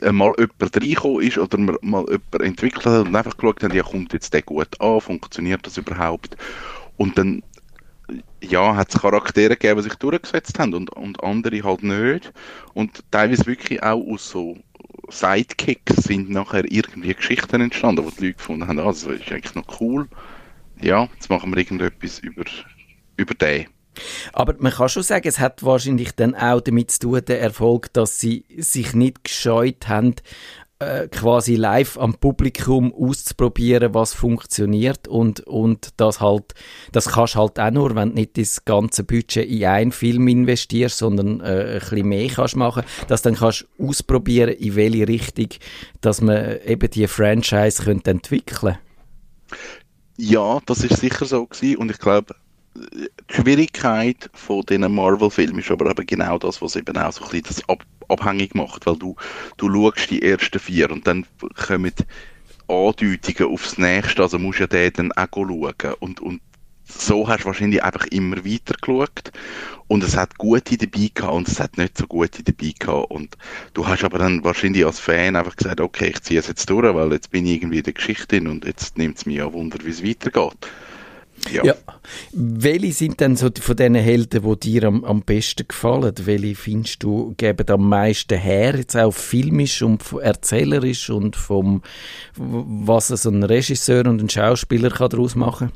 äh, 0.03 0.13
mal 0.13 0.33
jemand 0.39 0.77
reingekommen 0.77 1.23
ist 1.23 1.39
oder 1.39 1.59
man 1.59 1.77
mal 1.83 2.05
jemand 2.09 2.43
entwickelt 2.43 2.87
hat 2.87 3.07
und 3.07 3.17
einfach 3.17 3.37
geschaut 3.37 3.63
hat, 3.63 3.75
ja, 3.75 3.83
kommt 3.83 4.13
jetzt 4.13 4.33
der 4.35 4.43
gut 4.43 4.81
an, 4.81 5.01
funktioniert 5.01 5.67
das 5.67 5.77
überhaupt? 5.79 6.37
Und 6.97 7.17
dann, 7.17 7.43
ja, 8.43 8.77
hat 8.77 8.95
es 8.95 9.01
Charaktere 9.01 9.57
gegeben, 9.57 9.79
die 9.79 9.89
sich 9.89 9.95
durchgesetzt 9.95 10.59
haben 10.59 10.75
und, 10.75 10.91
und 10.91 11.23
andere 11.23 11.63
halt 11.63 11.83
nicht. 11.83 12.33
Und 12.75 13.03
teilweise 13.11 13.47
wirklich 13.47 13.83
auch 13.83 14.05
aus 14.07 14.29
so 14.29 14.57
Sidekicks 15.11 16.05
sind 16.05 16.31
nachher 16.31 16.71
irgendwie 16.71 17.15
Geschichten 17.15 17.61
entstanden, 17.61 18.05
wo 18.05 18.11
die 18.11 18.27
Leute 18.27 18.35
gefunden 18.35 18.67
haben, 18.67 18.79
ah, 18.79 18.87
das 18.87 19.05
ist 19.05 19.31
eigentlich 19.31 19.55
noch 19.55 19.81
cool. 19.81 20.09
Ja, 20.83 21.09
jetzt 21.15 21.31
machen 21.31 21.51
wir 21.51 21.59
irgendetwas 21.59 22.19
über, 22.19 22.45
über 23.17 23.35
den. 23.35 23.67
Aber 24.33 24.55
man 24.59 24.73
kann 24.73 24.89
schon 24.89 25.03
sagen, 25.03 25.29
es 25.29 25.39
hat 25.39 25.63
wahrscheinlich 25.63 26.13
dann 26.13 26.35
auch 26.35 26.61
damit 26.61 26.91
zu 26.91 27.01
tun, 27.01 27.21
der 27.27 27.41
Erfolg, 27.41 27.93
dass 27.93 28.19
sie 28.19 28.45
sich 28.57 28.95
nicht 28.95 29.25
gescheut 29.25 29.87
haben, 29.89 30.15
äh, 30.81 31.07
quasi 31.09 31.55
live 31.55 31.99
am 31.99 32.15
Publikum 32.15 32.93
auszuprobieren, 32.93 33.95
was 33.95 34.15
funktioniert 34.15 35.07
und, 35.07 35.41
und 35.41 35.91
das 35.99 36.21
halt, 36.21 36.55
das 36.91 37.11
kannst 37.11 37.37
halt 37.37 37.61
auch 37.61 37.71
nur, 37.71 37.95
wenn 37.95 38.09
du 38.09 38.15
nicht 38.17 38.37
das 38.37 38.65
ganze 38.65 39.05
Budget 39.05 39.49
in 39.49 39.65
einen 39.65 39.93
Film 39.93 40.27
investierst, 40.27 40.99
sondern 40.99 41.41
äh, 41.41 41.75
ein 41.75 41.79
bisschen 41.79 42.09
mehr 42.09 42.29
kannst 42.29 42.57
machen, 42.57 42.83
dass 43.07 43.23
dann 43.23 43.37
kannst 43.37 43.67
ausprobieren, 43.79 44.51
in 44.51 44.75
welche 44.75 45.07
Richtung, 45.07 45.49
dass 46.01 46.21
man 46.21 46.59
eben 46.67 46.91
die 46.91 47.07
Franchise 47.07 47.85
könnte 47.85 48.11
entwickeln 48.11 48.79
Ja, 50.17 50.61
das 50.67 50.85
ist 50.85 50.99
sicher 50.99 51.25
so 51.25 51.47
gewesen 51.47 51.77
und 51.77 51.91
ich 51.91 51.99
glaube, 51.99 52.35
die 52.75 53.09
Schwierigkeit 53.29 54.31
von 54.35 54.63
diesen 54.63 54.95
Marvel-Filmen 54.95 55.59
ist 55.59 55.71
aber 55.71 55.91
eben 55.91 56.07
genau 56.07 56.39
das, 56.39 56.63
was 56.63 56.77
eben 56.77 56.97
auch 56.97 57.13
so 57.13 57.25
ein 57.25 57.31
bisschen 57.31 57.45
das 57.49 57.69
ab 57.69 57.85
abhängig 58.09 58.55
macht, 58.55 58.87
weil 58.87 58.97
du, 58.97 59.17
du 59.57 59.73
schaust 59.73 60.11
die 60.11 60.23
ersten 60.23 60.59
vier 60.59 60.91
und 60.91 61.07
dann 61.07 61.27
kommen 61.67 61.93
Andeutungen 62.69 63.53
aufs 63.53 63.79
Nächste, 63.79 64.23
also 64.23 64.39
musst 64.39 64.59
du 64.59 64.65
ja 64.65 64.67
den 64.67 64.93
dann 64.93 65.13
auch 65.13 65.29
schauen. 65.35 65.95
Und, 66.01 66.21
und 66.21 66.41
so 66.85 67.29
hast 67.29 67.43
du 67.43 67.47
wahrscheinlich 67.47 67.83
einfach 67.83 68.07
immer 68.07 68.45
weiter 68.45 68.75
geschaut 68.81 69.33
und 69.89 70.03
es 70.03 70.17
hat 70.17 70.39
gute 70.39 70.77
dabei 70.77 71.11
gehabt 71.15 71.35
und 71.35 71.49
es 71.49 71.61
hat 71.61 71.79
nicht 71.79 71.99
so 71.99 72.07
gute 72.07 72.43
dabei 72.43 72.73
gehabt 72.79 73.11
und 73.11 73.37
du 73.75 73.87
hast 73.87 74.05
aber 74.05 74.19
dann 74.19 74.45
wahrscheinlich 74.45 74.85
als 74.85 75.01
Fan 75.01 75.37
einfach 75.37 75.57
gesagt, 75.57 75.81
okay, 75.81 76.09
ich 76.09 76.23
ziehe 76.23 76.41
es 76.41 76.49
jetzt 76.49 76.69
durch, 76.69 76.95
weil 76.95 77.13
jetzt 77.13 77.31
bin 77.31 77.47
ich 77.47 77.57
irgendwie 77.57 77.79
in 77.79 77.85
der 77.85 77.93
Geschichte 77.93 78.41
und 78.41 78.65
jetzt 78.65 78.99
nimmt 78.99 79.19
es 79.19 79.27
mich 79.27 79.37
ja 79.37 79.53
Wunder, 79.53 79.79
wie 79.85 79.91
es 79.91 80.05
weitergeht. 80.05 80.57
Ja. 81.51 81.65
Ja. 81.65 81.75
Welche 82.33 82.93
sind 82.93 83.21
denn 83.21 83.37
so 83.37 83.51
von 83.61 83.77
diesen 83.77 83.95
Helden, 83.97 84.43
die 84.43 84.61
dir 84.61 84.85
am, 84.85 85.05
am 85.05 85.23
besten 85.23 85.67
gefallen? 85.67 86.15
Welche 86.25 86.55
findest 86.55 87.03
du, 87.03 87.35
geben 87.37 87.69
am 87.69 87.89
meisten 87.89 88.39
her, 88.39 88.77
jetzt 88.77 88.97
auch 88.97 89.13
filmisch 89.13 89.83
und 89.83 90.05
erzählerisch 90.21 91.11
und 91.11 91.35
vom, 91.35 91.83
was 92.37 93.09
so 93.09 93.31
ein 93.31 93.43
Regisseur 93.43 94.07
und 94.07 94.23
ein 94.23 94.29
Schauspieler 94.29 94.91
kann 94.91 95.11
daraus 95.11 95.35
machen? 95.35 95.73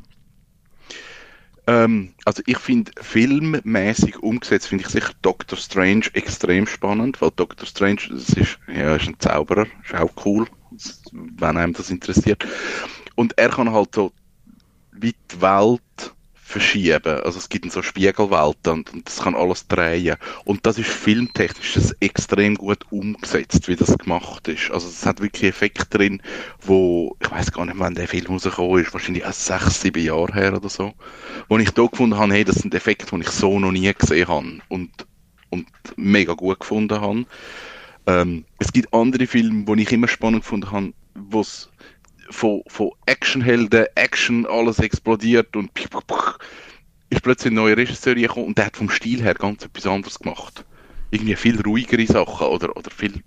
Ähm, 1.67 2.13
also 2.23 2.41
ich 2.45 2.57
finde 2.57 2.91
filmmäßig 3.01 4.19
umgesetzt 4.23 4.67
finde 4.67 4.85
ich 4.85 4.89
sicher 4.89 5.13
Doctor 5.21 5.57
Strange 5.57 6.05
extrem 6.13 6.65
spannend, 6.65 7.21
weil 7.21 7.31
Doctor 7.35 7.67
Strange 7.67 7.99
das 8.09 8.29
ist 8.29 8.57
ja 8.67 8.95
ist 8.95 9.07
ein 9.07 9.19
Zauberer, 9.19 9.67
ist 9.83 9.93
auch 9.93 10.25
cool, 10.25 10.47
wenn 11.11 11.57
einem 11.57 11.73
das 11.73 11.89
interessiert. 11.89 12.45
Und 13.15 13.37
er 13.37 13.49
kann 13.49 13.71
halt 13.71 13.93
so 13.93 14.13
wie 14.93 15.13
die 15.31 15.41
Welt 15.41 16.15
verschieben. 16.47 17.21
Also 17.23 17.39
es 17.39 17.49
gibt 17.49 17.65
dann 17.65 17.71
so 17.71 17.81
Spiegelwelten 17.81 18.73
und, 18.73 18.93
und 18.93 19.07
das 19.07 19.17
kann 19.17 19.35
alles 19.35 19.67
drehen. 19.67 20.15
Und 20.45 20.65
das 20.65 20.79
ist 20.79 20.89
filmtechnisch 20.89 21.73
das 21.73 21.91
extrem 21.99 22.55
gut 22.55 22.85
umgesetzt, 22.89 23.67
wie 23.67 23.75
das 23.75 23.97
gemacht 23.97 24.47
ist. 24.47 24.71
Also 24.71 24.87
es 24.87 25.05
hat 25.05 25.21
wirklich 25.21 25.43
Effekte 25.43 25.85
drin, 25.85 26.21
wo, 26.61 27.17
ich 27.19 27.29
weiß 27.29 27.51
gar 27.51 27.65
nicht, 27.65 27.77
wann 27.77 27.95
der 27.95 28.07
Film 28.07 28.27
rausgekommen 28.27 28.81
ist, 28.81 28.93
wahrscheinlich 28.93 29.23
erst 29.23 29.45
sechs, 29.45 29.81
sieben 29.81 30.03
Jahre 30.03 30.33
her 30.33 30.55
oder 30.55 30.69
so, 30.69 30.93
wo 31.49 31.57
ich 31.57 31.71
da 31.71 31.85
gefunden 31.85 32.17
habe, 32.17 32.33
hey, 32.33 32.45
das 32.45 32.55
sind 32.55 32.73
Effekte, 32.73 33.13
die 33.13 33.21
ich 33.21 33.29
so 33.29 33.59
noch 33.59 33.73
nie 33.73 33.93
gesehen 33.93 34.29
habe 34.29 34.59
und, 34.69 34.91
und 35.49 35.67
mega 35.97 36.33
gut 36.33 36.61
gefunden 36.61 37.01
habe. 37.01 37.25
Ähm, 38.07 38.45
es 38.59 38.71
gibt 38.71 38.93
andere 38.93 39.27
Filme, 39.27 39.65
die 39.65 39.83
ich 39.83 39.91
immer 39.91 40.07
spannend 40.07 40.43
gefunden 40.43 40.71
habe, 40.71 40.93
wo 41.13 41.41
es 41.41 41.69
von, 42.29 42.61
von 42.67 42.91
Actionhelden, 43.05 43.85
Action, 43.95 44.45
alles 44.45 44.79
explodiert 44.79 45.55
und 45.55 45.71
ist 47.09 47.23
plötzlich 47.23 47.51
ein 47.51 47.55
neuer 47.55 47.77
Regisseur 47.77 48.15
gekommen 48.15 48.47
und 48.47 48.57
der 48.57 48.65
hat 48.67 48.77
vom 48.77 48.89
Stil 48.89 49.21
her 49.21 49.33
ganz 49.33 49.63
etwas 49.63 49.87
anderes 49.87 50.19
gemacht. 50.19 50.65
Irgendwie 51.11 51.35
viel 51.35 51.61
ruhigere 51.61 52.05
Sachen 52.05 52.47
oder, 52.47 52.75
oder 52.75 52.91
viel 52.91 53.21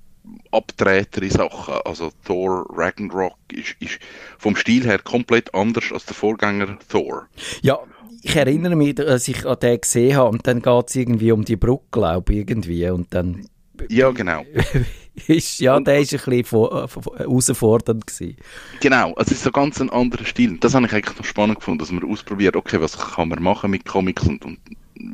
abtretere 0.51 1.31
Sachen. 1.31 1.75
Also 1.85 2.11
Thor 2.25 2.67
Ragnarok 2.71 3.39
ist, 3.53 3.77
ist 3.81 3.99
vom 4.39 4.57
Stil 4.57 4.85
her 4.85 4.99
komplett 4.99 5.55
anders 5.55 5.93
als 5.93 6.05
der 6.05 6.15
Vorgänger 6.15 6.79
Thor. 6.89 7.27
Ja, 7.63 7.79
ich 8.23 8.37
erinnere 8.37 8.77
mich, 8.77 8.97
dass 8.97 9.29
ich 9.29 9.47
an 9.47 9.59
den 9.61 9.81
gesehen 9.81 10.17
habe 10.17 10.31
und 10.31 10.47
dann 10.47 10.61
geht 10.61 10.89
es 10.89 10.97
irgendwie 10.97 11.33
um 11.33 11.45
die 11.45 11.57
Brücke, 11.57 11.87
glaube 11.91 12.33
ich, 12.33 12.39
irgendwie 12.41 12.89
und 12.91 13.15
dann 13.15 13.47
Ja, 13.89 14.11
genau. 14.11 14.45
ist, 15.27 15.61
ja, 15.61 15.79
der 15.81 16.01
ist 16.01 16.13
ein 16.13 16.19
bisschen 16.19 16.45
vor, 16.45 16.89
vor, 16.89 17.17
herausfordernd 17.17 18.07
gewesen. 18.07 18.37
Genau, 18.81 19.13
also 19.15 19.31
es 19.31 19.39
ist 19.39 19.45
so 19.45 19.51
ganz 19.51 19.81
ein 19.81 19.91
anderer 19.91 20.25
Stil. 20.25 20.59
Das 20.59 20.75
habe 20.75 20.87
ich 20.87 20.93
eigentlich 20.93 21.17
noch 21.17 21.25
spannend 21.25 21.59
gefunden, 21.59 21.79
dass 21.79 21.93
man 21.93 22.05
ausprobiert, 22.05 22.57
okay, 22.57 22.81
was 22.81 22.97
kann 22.99 23.29
man 23.29 23.43
machen 23.43 23.71
mit 23.71 23.85
Comics 23.85 24.27
und, 24.27 24.45
und 24.45 24.59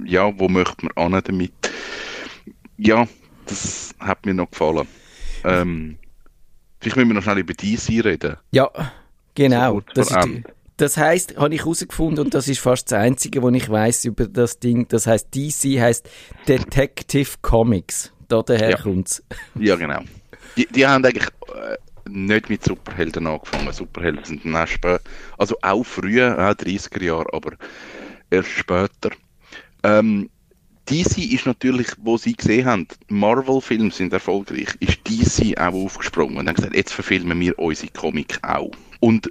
ja, 0.04 0.38
wo 0.38 0.48
möchte 0.48 0.86
man 0.86 1.12
an 1.12 1.22
damit. 1.24 1.52
Ja, 2.78 3.06
das 3.46 3.94
hat 4.00 4.26
mir 4.26 4.34
noch 4.34 4.50
gefallen. 4.50 4.86
Ähm, 5.44 5.96
vielleicht 6.80 6.96
müssen 6.96 7.08
wir 7.08 7.14
noch 7.14 7.22
schnell 7.22 7.38
über 7.38 7.54
DC 7.54 8.04
reden. 8.04 8.36
Ja, 8.50 8.70
genau. 9.34 9.74
So 9.74 9.82
das, 9.94 10.10
ist, 10.10 10.42
das 10.76 10.96
heißt, 10.96 11.36
habe 11.36 11.54
ich 11.54 11.60
herausgefunden 11.60 12.24
und 12.24 12.34
das 12.34 12.48
ist 12.48 12.58
fast 12.58 12.90
das 12.90 12.98
Einzige, 12.98 13.42
was 13.42 13.54
ich 13.54 13.68
weiß 13.68 14.04
über 14.06 14.26
das 14.26 14.58
Ding. 14.58 14.86
Das 14.88 15.06
heißt, 15.06 15.34
DC 15.34 15.80
heißt 15.80 16.08
Detective 16.46 17.30
Comics. 17.40 18.12
Da 18.28 18.42
daher 18.42 18.70
Ja. 18.70 18.76
kommt's. 18.78 19.22
Ja, 19.58 19.76
genau. 19.76 20.00
Die, 20.56 20.66
die 20.66 20.86
haben 20.86 21.04
eigentlich 21.04 21.28
äh, 21.54 21.76
nicht 22.08 22.48
mit 22.48 22.64
Superhelden 22.64 23.26
angefangen. 23.26 23.72
Superhelden 23.72 24.24
sind 24.24 24.44
dann 24.44 24.54
erst 24.54 24.74
spä- 24.74 25.00
also 25.38 25.56
auch 25.62 25.84
früher, 25.84 26.34
auch 26.38 26.54
30er 26.54 27.02
Jahre, 27.02 27.26
aber 27.32 27.52
erst 28.30 28.48
später. 28.50 29.10
Ähm, 29.82 30.30
DC 30.88 31.18
ist 31.32 31.46
natürlich, 31.46 31.88
wo 31.98 32.16
sie 32.16 32.32
gesehen 32.34 32.64
haben, 32.66 32.86
Marvel-Filme 33.08 33.90
sind 33.90 34.12
erfolgreich, 34.12 34.68
ist 34.80 34.98
DC 35.04 35.58
auch 35.58 35.74
aufgesprungen 35.74 36.36
und 36.38 36.46
haben 36.48 36.54
gesagt, 36.54 36.76
jetzt 36.76 36.92
verfilmen 36.92 37.38
wir 37.40 37.58
unsere 37.58 37.90
Comic 37.92 38.38
auch. 38.42 38.70
Und 39.00 39.30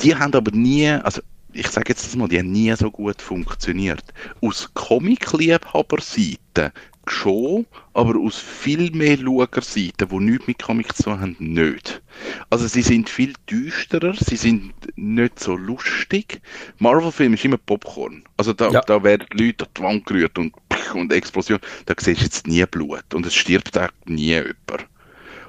die 0.00 0.14
haben 0.14 0.32
aber 0.34 0.50
nie, 0.52 0.88
also 0.88 1.20
ich 1.52 1.68
sage 1.68 1.90
jetzt 1.90 2.04
das 2.06 2.16
mal, 2.16 2.26
die 2.26 2.38
haben 2.38 2.50
nie 2.50 2.74
so 2.74 2.90
gut 2.90 3.20
funktioniert. 3.22 4.02
Aus 4.40 4.68
Comic-Liebhaber-Seite 4.74 6.72
schon, 7.10 7.66
aber 7.92 8.18
aus 8.18 8.38
viel 8.38 8.90
mehr 8.92 9.18
Schauerseiten, 9.18 10.08
die 10.08 10.16
nichts 10.16 10.46
mit 10.46 10.62
Comics 10.62 10.96
zu 10.98 11.04
tun 11.04 11.20
haben, 11.20 11.36
nicht. 11.38 12.02
Also 12.50 12.66
sie 12.66 12.82
sind 12.82 13.08
viel 13.08 13.32
düsterer, 13.50 14.14
sie 14.14 14.36
sind 14.36 14.72
nicht 14.96 15.40
so 15.40 15.56
lustig. 15.56 16.40
Marvel-Film 16.78 17.34
ist 17.34 17.44
immer 17.44 17.58
Popcorn. 17.58 18.24
Also 18.36 18.52
da, 18.52 18.70
Ja. 18.70 18.80
da 18.82 19.02
werden 19.02 19.26
die 19.32 19.46
Leute 19.46 19.64
an 19.64 19.70
die 19.76 19.82
Wand 19.82 20.06
gerührt 20.06 20.38
und, 20.38 20.54
und 20.94 21.12
Explosion. 21.12 21.58
Da 21.86 21.94
siehst 21.98 22.20
du 22.20 22.24
jetzt 22.24 22.46
nie 22.46 22.64
Blut 22.66 23.14
und 23.14 23.26
es 23.26 23.34
stirbt 23.34 23.76
auch 23.78 23.88
nie 24.06 24.26
jemand. 24.26 24.86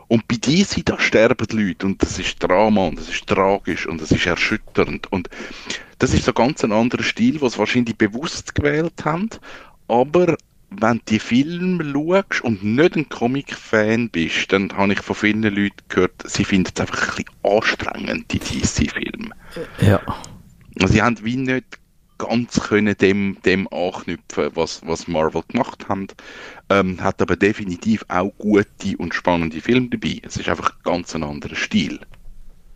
Und 0.08 0.28
bei 0.28 0.36
DC, 0.36 0.86
da 0.86 1.00
sterben 1.00 1.48
die 1.48 1.58
Leute 1.58 1.88
und 1.88 2.02
das 2.02 2.20
ist 2.20 2.38
Drama 2.42 2.88
und 2.88 3.00
das 3.00 3.10
ist 3.10 3.26
tragisch 3.26 3.88
und 3.88 4.00
das 4.00 4.12
ist 4.12 4.26
erschütternd. 4.28 5.12
Und 5.12 5.30
das 5.98 6.14
ist 6.14 6.26
so 6.26 6.34
ganz 6.34 6.64
ein 6.64 6.72
anderer 6.72 7.02
Stil, 7.04 7.42
was 7.42 7.58
wahrscheinlich 7.58 7.98
bewusst 7.98 8.54
gewählt 8.54 9.04
haben. 9.04 9.30
Aber 9.88 10.38
wenn 10.70 10.98
du 10.98 11.04
die 11.08 11.20
Filme 11.20 11.84
schaust 11.84 12.44
und 12.44 12.64
nicht 12.64 12.96
ein 12.96 13.10
Comic-Fan 13.10 14.10
bist, 14.10 14.52
dann 14.52 14.72
habe 14.76 14.94
ich 14.94 15.02
von 15.02 15.16
vielen 15.16 15.44
Leuten 15.44 15.76
gehört, 15.90 16.24
sie 16.26 16.46
finden 16.46 16.72
es 16.74 16.82
einfach 16.82 17.18
ein 17.18 17.24
bisschen 17.24 17.56
anstrengend, 17.56 18.32
die 18.32 18.40
DC-Filme. 18.40 19.32
Ja. 19.82 20.02
Also 20.80 20.94
sie 20.94 21.02
haben 21.02 21.24
wie 21.24 21.38
nicht 21.38 21.80
ganz 22.18 22.60
können 22.62 22.96
dem, 22.98 23.38
dem 23.44 23.68
anknüpfen, 23.72 24.52
was, 24.56 24.82
was 24.86 25.08
Marvel 25.08 25.44
gemacht 25.48 25.88
haben. 25.90 26.08
Ähm, 26.70 27.02
hat 27.02 27.22
aber 27.22 27.36
definitiv 27.36 28.06
auch 28.08 28.32
gute 28.38 28.98
und 28.98 29.14
spannende 29.14 29.62
Filme 29.62 29.90
dabei. 29.90 30.22
Es 30.24 30.38
ist 30.38 30.50
einfach 30.50 30.82
ganz 30.84 31.14
ein 31.16 31.24
anderer 31.24 31.56
Stil. 31.56 32.00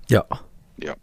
Ja. 0.09 0.25
Ja. 0.77 0.95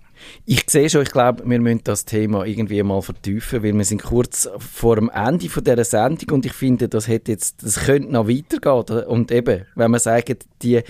Ich 0.45 0.65
sehe 0.69 0.89
schon, 0.91 1.03
ich 1.03 1.11
glaube, 1.11 1.43
wir 1.49 1.61
müssen 1.61 1.83
das 1.85 2.05
Thema 2.05 2.45
irgendwie 2.45 2.83
mal 2.83 3.03
vertiefen, 3.03 3.63
weil 3.63 3.75
wir 3.75 3.85
sind 3.85 4.03
kurz 4.03 4.49
vor 4.59 4.97
dem 4.97 5.11
Ende 5.11 5.49
von 5.49 5.65
dieser 5.65 5.85
Sendung 5.85 6.37
und 6.37 6.47
ich 6.47 6.53
finde, 6.53 6.89
das 6.89 7.09
hätte 7.09 7.33
jetzt, 7.33 7.63
das 7.63 7.85
könnte 7.85 8.13
noch 8.13 8.29
weitergehen. 8.29 9.05
Und 9.07 9.31
eben, 9.31 9.65
wenn 9.75 9.91
man 9.91 10.01
sagt, 10.01 10.47
die, 10.63 10.83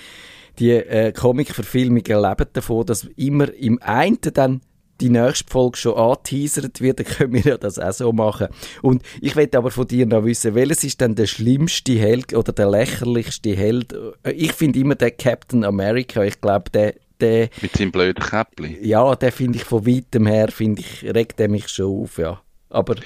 die 0.59 0.73
äh, 0.73 1.13
Comic-Verfilmungen 1.13 2.05
leben 2.05 2.47
davon, 2.53 2.87
dass 2.87 3.05
immer 3.17 3.53
im 3.55 3.81
einen 3.83 4.19
dann 4.35 4.61
die 5.01 5.11
nächste 5.11 5.51
Folge 5.51 5.77
schon 5.77 5.95
angeteasert 5.95 6.81
wird, 6.81 7.01
dann 7.01 7.07
können 7.17 7.33
wir 7.33 7.41
ja 7.43 7.59
das 7.59 7.79
auch 7.79 7.93
so 7.93 8.13
machen. 8.13 8.49
Und 8.83 9.03
ich 9.21 9.37
will 9.37 9.49
aber 9.55 9.71
von 9.71 9.87
dir 9.87 10.07
noch 10.07 10.25
wissen, 10.25 10.55
welches 10.55 10.85
ist 10.85 11.01
denn 11.01 11.15
der 11.15 11.27
schlimmste 11.27 11.99
Held 11.99 12.35
oder 12.35 12.53
der 12.53 12.71
lächerlichste 12.71 13.55
Held? 13.55 13.93
Äh, 14.23 14.33
Ich 14.33 14.53
finde 14.53 14.79
immer 14.79 14.95
der 14.95 15.11
Captain 15.11 15.65
America, 15.65 16.23
ich 16.25 16.41
glaube, 16.41 16.71
der, 16.71 16.95
der 17.21 17.51
Mit 17.63 17.77
seinem 17.77 17.93
blöden 17.93 18.23
Käppli. 18.25 18.79
ja, 18.87 19.15
den 19.17 19.33
finde 19.33 19.59
ich 19.59 19.65
von 19.65 19.87
weitem 19.87 20.27
her, 20.27 20.49
finde 20.49 20.83
ich, 20.83 21.05
regt 21.05 21.41
er 21.41 21.49
mich 21.49 21.69
schon 21.69 22.03
auf, 22.03 22.19
ja. 22.19 22.41
Aber, 22.71 22.97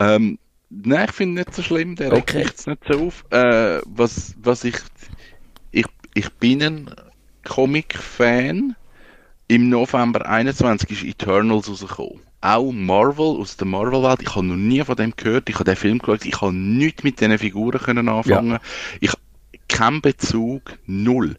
Ähm, 0.00 0.38
nein, 0.70 1.06
ich 1.08 1.14
finde 1.14 1.40
nicht 1.40 1.54
so 1.54 1.62
schlimm, 1.62 1.96
der 1.96 2.12
regt 2.12 2.30
Okay. 2.30 2.38
mich 2.38 2.48
jetzt 2.48 2.66
nicht 2.66 2.82
so 2.90 3.06
auf. 3.06 3.24
Äh, 3.30 3.80
was, 3.86 4.34
was 4.40 4.64
ich, 4.64 4.76
ich, 5.70 5.86
ich 6.14 6.30
bin 6.34 6.62
ein 6.62 6.90
Comic-Fan. 7.44 8.74
Im 9.50 9.70
November 9.70 10.26
21 10.28 10.90
ist 10.90 11.04
Eternals 11.04 11.70
rausgekommen. 11.70 12.20
Auch 12.42 12.70
Marvel, 12.70 13.40
aus 13.40 13.56
der 13.56 13.66
Marvel-Welt. 13.66 14.20
Ich 14.22 14.34
habe 14.36 14.46
noch 14.46 14.56
nie 14.56 14.84
von 14.84 14.94
dem 14.94 15.14
gehört. 15.16 15.48
Ich 15.48 15.54
habe 15.56 15.64
den 15.64 15.76
Film 15.76 15.98
geschaut. 15.98 16.26
Ich 16.26 16.40
habe 16.40 16.52
nichts 16.54 17.02
mit 17.02 17.18
diesen 17.18 17.38
Figuren 17.38 17.80
können 17.80 18.08
anfangen. 18.08 18.58
Ich 19.00 19.12
keinen 19.68 20.00
Bezug, 20.02 20.78
null. 20.86 21.36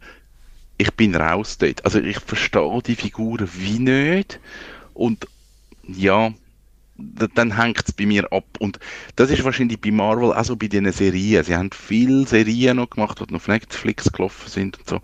Ich 0.80 0.94
bin 0.94 1.14
raus 1.14 1.58
dort. 1.58 1.84
Also 1.84 2.00
ich 2.00 2.18
verstehe 2.20 2.80
die 2.86 2.96
Figuren 2.96 3.46
wie 3.52 3.78
nicht. 3.78 4.40
Und 4.94 5.26
ja, 5.86 6.32
dann 6.96 7.56
hängt 7.58 7.86
es 7.86 7.92
bei 7.92 8.06
mir 8.06 8.32
ab. 8.32 8.46
Und 8.58 8.78
das 9.14 9.28
ist 9.30 9.44
wahrscheinlich 9.44 9.78
bei 9.78 9.90
Marvel 9.90 10.32
auch 10.32 10.42
so 10.42 10.56
bei 10.56 10.68
diesen 10.68 10.90
Serien. 10.90 11.44
Sie 11.44 11.54
haben 11.54 11.68
viele 11.70 12.26
Serien 12.26 12.78
noch 12.78 12.88
gemacht, 12.88 13.20
die 13.20 13.34
auf 13.34 13.46
Netflix 13.46 14.10
gelaufen 14.10 14.48
sind 14.48 14.78
und 14.78 14.88
so. 14.88 15.00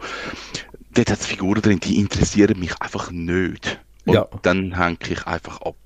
Dort 0.95 1.11
hat 1.11 1.21
es 1.21 1.27
Figuren 1.27 1.61
drin, 1.61 1.81
die 1.81 2.01
interessieren 2.01 2.59
mich 2.59 2.81
einfach 2.81 3.11
nicht. 3.11 3.79
Und 4.07 4.15
Ja. 4.15 4.29
dann 4.41 4.79
hänge 4.79 4.97
ich 5.07 5.27
einfach 5.27 5.61
ab. 5.61 5.77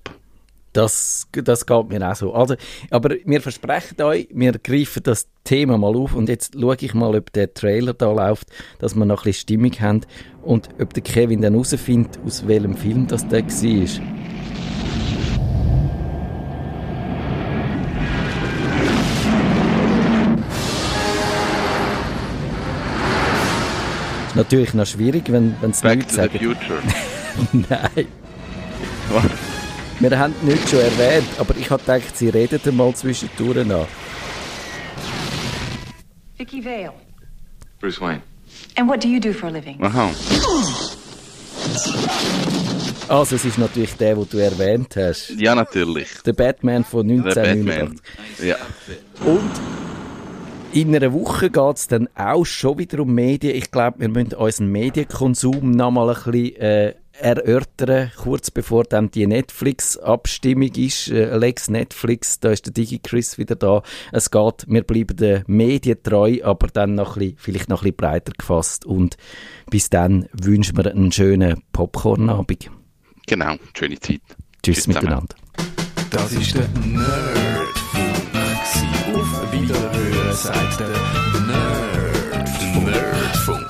Das, 0.73 1.27
das 1.33 1.67
geht 1.67 1.89
mir 1.89 2.09
auch 2.09 2.15
so. 2.15 2.33
Also, 2.33 2.55
aber 2.91 3.17
wir 3.25 3.41
versprechen 3.41 4.01
euch, 4.03 4.29
wir 4.33 4.53
greifen 4.53 5.03
das 5.03 5.27
Thema 5.43 5.77
mal 5.79 5.97
auf 5.97 6.15
und 6.15 6.29
jetzt 6.29 6.55
schaue 6.55 6.77
ich 6.79 6.95
mal, 6.95 7.17
ob 7.17 7.33
der 7.33 7.53
Trailer 7.53 7.93
da 7.93 8.13
läuft, 8.13 8.49
dass 8.79 8.95
wir 8.95 9.05
noch 9.05 9.23
ein 9.23 9.25
bisschen 9.25 9.41
Stimmung 9.41 9.73
haben 9.81 10.03
und 10.43 10.69
ob 10.81 10.95
der 10.95 11.03
Kevin 11.03 11.41
dann 11.41 11.55
herausfindet, 11.55 12.21
aus 12.25 12.47
welchem 12.47 12.77
Film 12.77 13.09
das 13.09 13.27
der 13.27 13.45
war. 13.45 14.01
Ist 24.31 24.37
natürlich 24.37 24.75
noch 24.75 24.87
schwierig, 24.87 25.25
wenn 25.33 25.57
es 25.69 25.81
Back 25.81 25.99
nichts 25.99 26.15
to 26.15 26.23
the. 26.23 26.39
Future. 26.39 26.81
Nein. 27.53 28.07
Wir 30.01 30.19
haben 30.19 30.35
es 30.41 30.43
nicht 30.43 30.71
schon 30.71 30.79
erwähnt, 30.81 31.29
aber 31.39 31.55
ich 31.59 31.69
habe 31.69 31.83
gedacht, 31.83 32.17
sie 32.17 32.31
reden 32.31 32.75
mal 32.75 32.95
zwischendurch 32.95 33.67
nach. 33.67 33.87
Vicky 36.39 36.65
Vale. 36.65 36.93
Bruce 37.79 38.01
Wayne. 38.01 38.23
And 38.77 38.89
what 38.89 39.05
do 39.05 39.09
you 39.09 39.21
do 39.21 39.35
for 39.35 39.51
a 39.51 39.53
living? 39.53 39.77
Aha. 39.83 40.11
Also, 43.09 43.37
es 43.37 43.45
ist 43.45 43.59
natürlich 43.59 43.95
der, 43.97 44.15
den 44.15 44.29
du 44.31 44.39
erwähnt 44.39 44.97
hast. 44.97 45.35
Ja, 45.37 45.55
natürlich. 45.55 46.09
Der 46.25 46.33
Batman 46.33 46.83
von 46.83 47.07
Der 47.07 47.19
1989. 47.19 47.67
Batman. 47.67 48.01
Ja. 48.43 48.57
Und 49.27 49.51
in 50.73 50.95
einer 50.95 51.13
Woche 51.13 51.51
geht 51.51 51.77
es 51.77 51.89
dann 51.89 52.09
auch 52.15 52.47
schon 52.47 52.79
wieder 52.79 53.01
um 53.01 53.13
Medien. 53.13 53.55
Ich 53.55 53.71
glaube, 53.71 54.01
wir 54.01 54.09
müssen 54.09 54.33
unseren 54.35 54.69
Medienkonsum 54.69 55.73
noch 55.73 55.91
mal 55.91 56.09
ein 56.09 56.15
bisschen 56.15 56.57
äh, 56.57 56.95
erörtern, 57.13 58.11
kurz 58.17 58.51
bevor 58.51 58.85
dann 58.85 59.11
die 59.11 59.27
Netflix-Abstimmung 59.27 60.73
ist. 60.75 61.09
Äh, 61.09 61.37
Lex 61.37 61.69
Netflix, 61.69 62.41
da 62.41 62.51
ist 62.51 62.67
der 62.67 62.73
Digi-Chris 62.73 63.39
wieder 63.39 63.57
da. 63.57 63.83
Es 64.13 64.31
geht, 64.31 64.65
wir 64.67 64.83
bleiben 64.83 65.17
den 65.17 65.45
Medien 65.47 66.03
treu, 66.03 66.39
aber 66.43 66.69
dann 66.69 66.95
noch 66.95 67.17
ein 67.17 67.21
bisschen, 67.21 67.39
vielleicht 67.39 67.69
noch 67.69 67.81
ein 67.83 67.93
bisschen 67.93 67.97
breiter 67.97 68.33
gefasst. 68.37 68.85
Und 68.87 69.17
bis 69.71 69.91
dann 69.91 70.29
wünschen 70.33 70.77
wir 70.77 70.91
einen 70.91 71.13
schönen 71.13 71.63
Popcorn-Abend. 71.73 72.71
Genau. 73.27 73.57
Schöne 73.77 73.99
Zeit. 74.01 74.21
Tschüss, 74.63 74.77
Tschüss 74.77 74.87
miteinander. 74.89 75.35
Das 76.11 76.33
ist 76.33 76.55
der 76.55 76.69
Nerdfunk. 76.85 78.11
Auf 79.15 79.53
Wiederhören 79.53 80.35
sagt 80.35 80.81
der 80.81 80.89
Nerdfunk. 81.47 82.87
Nerdfunk. 82.87 83.70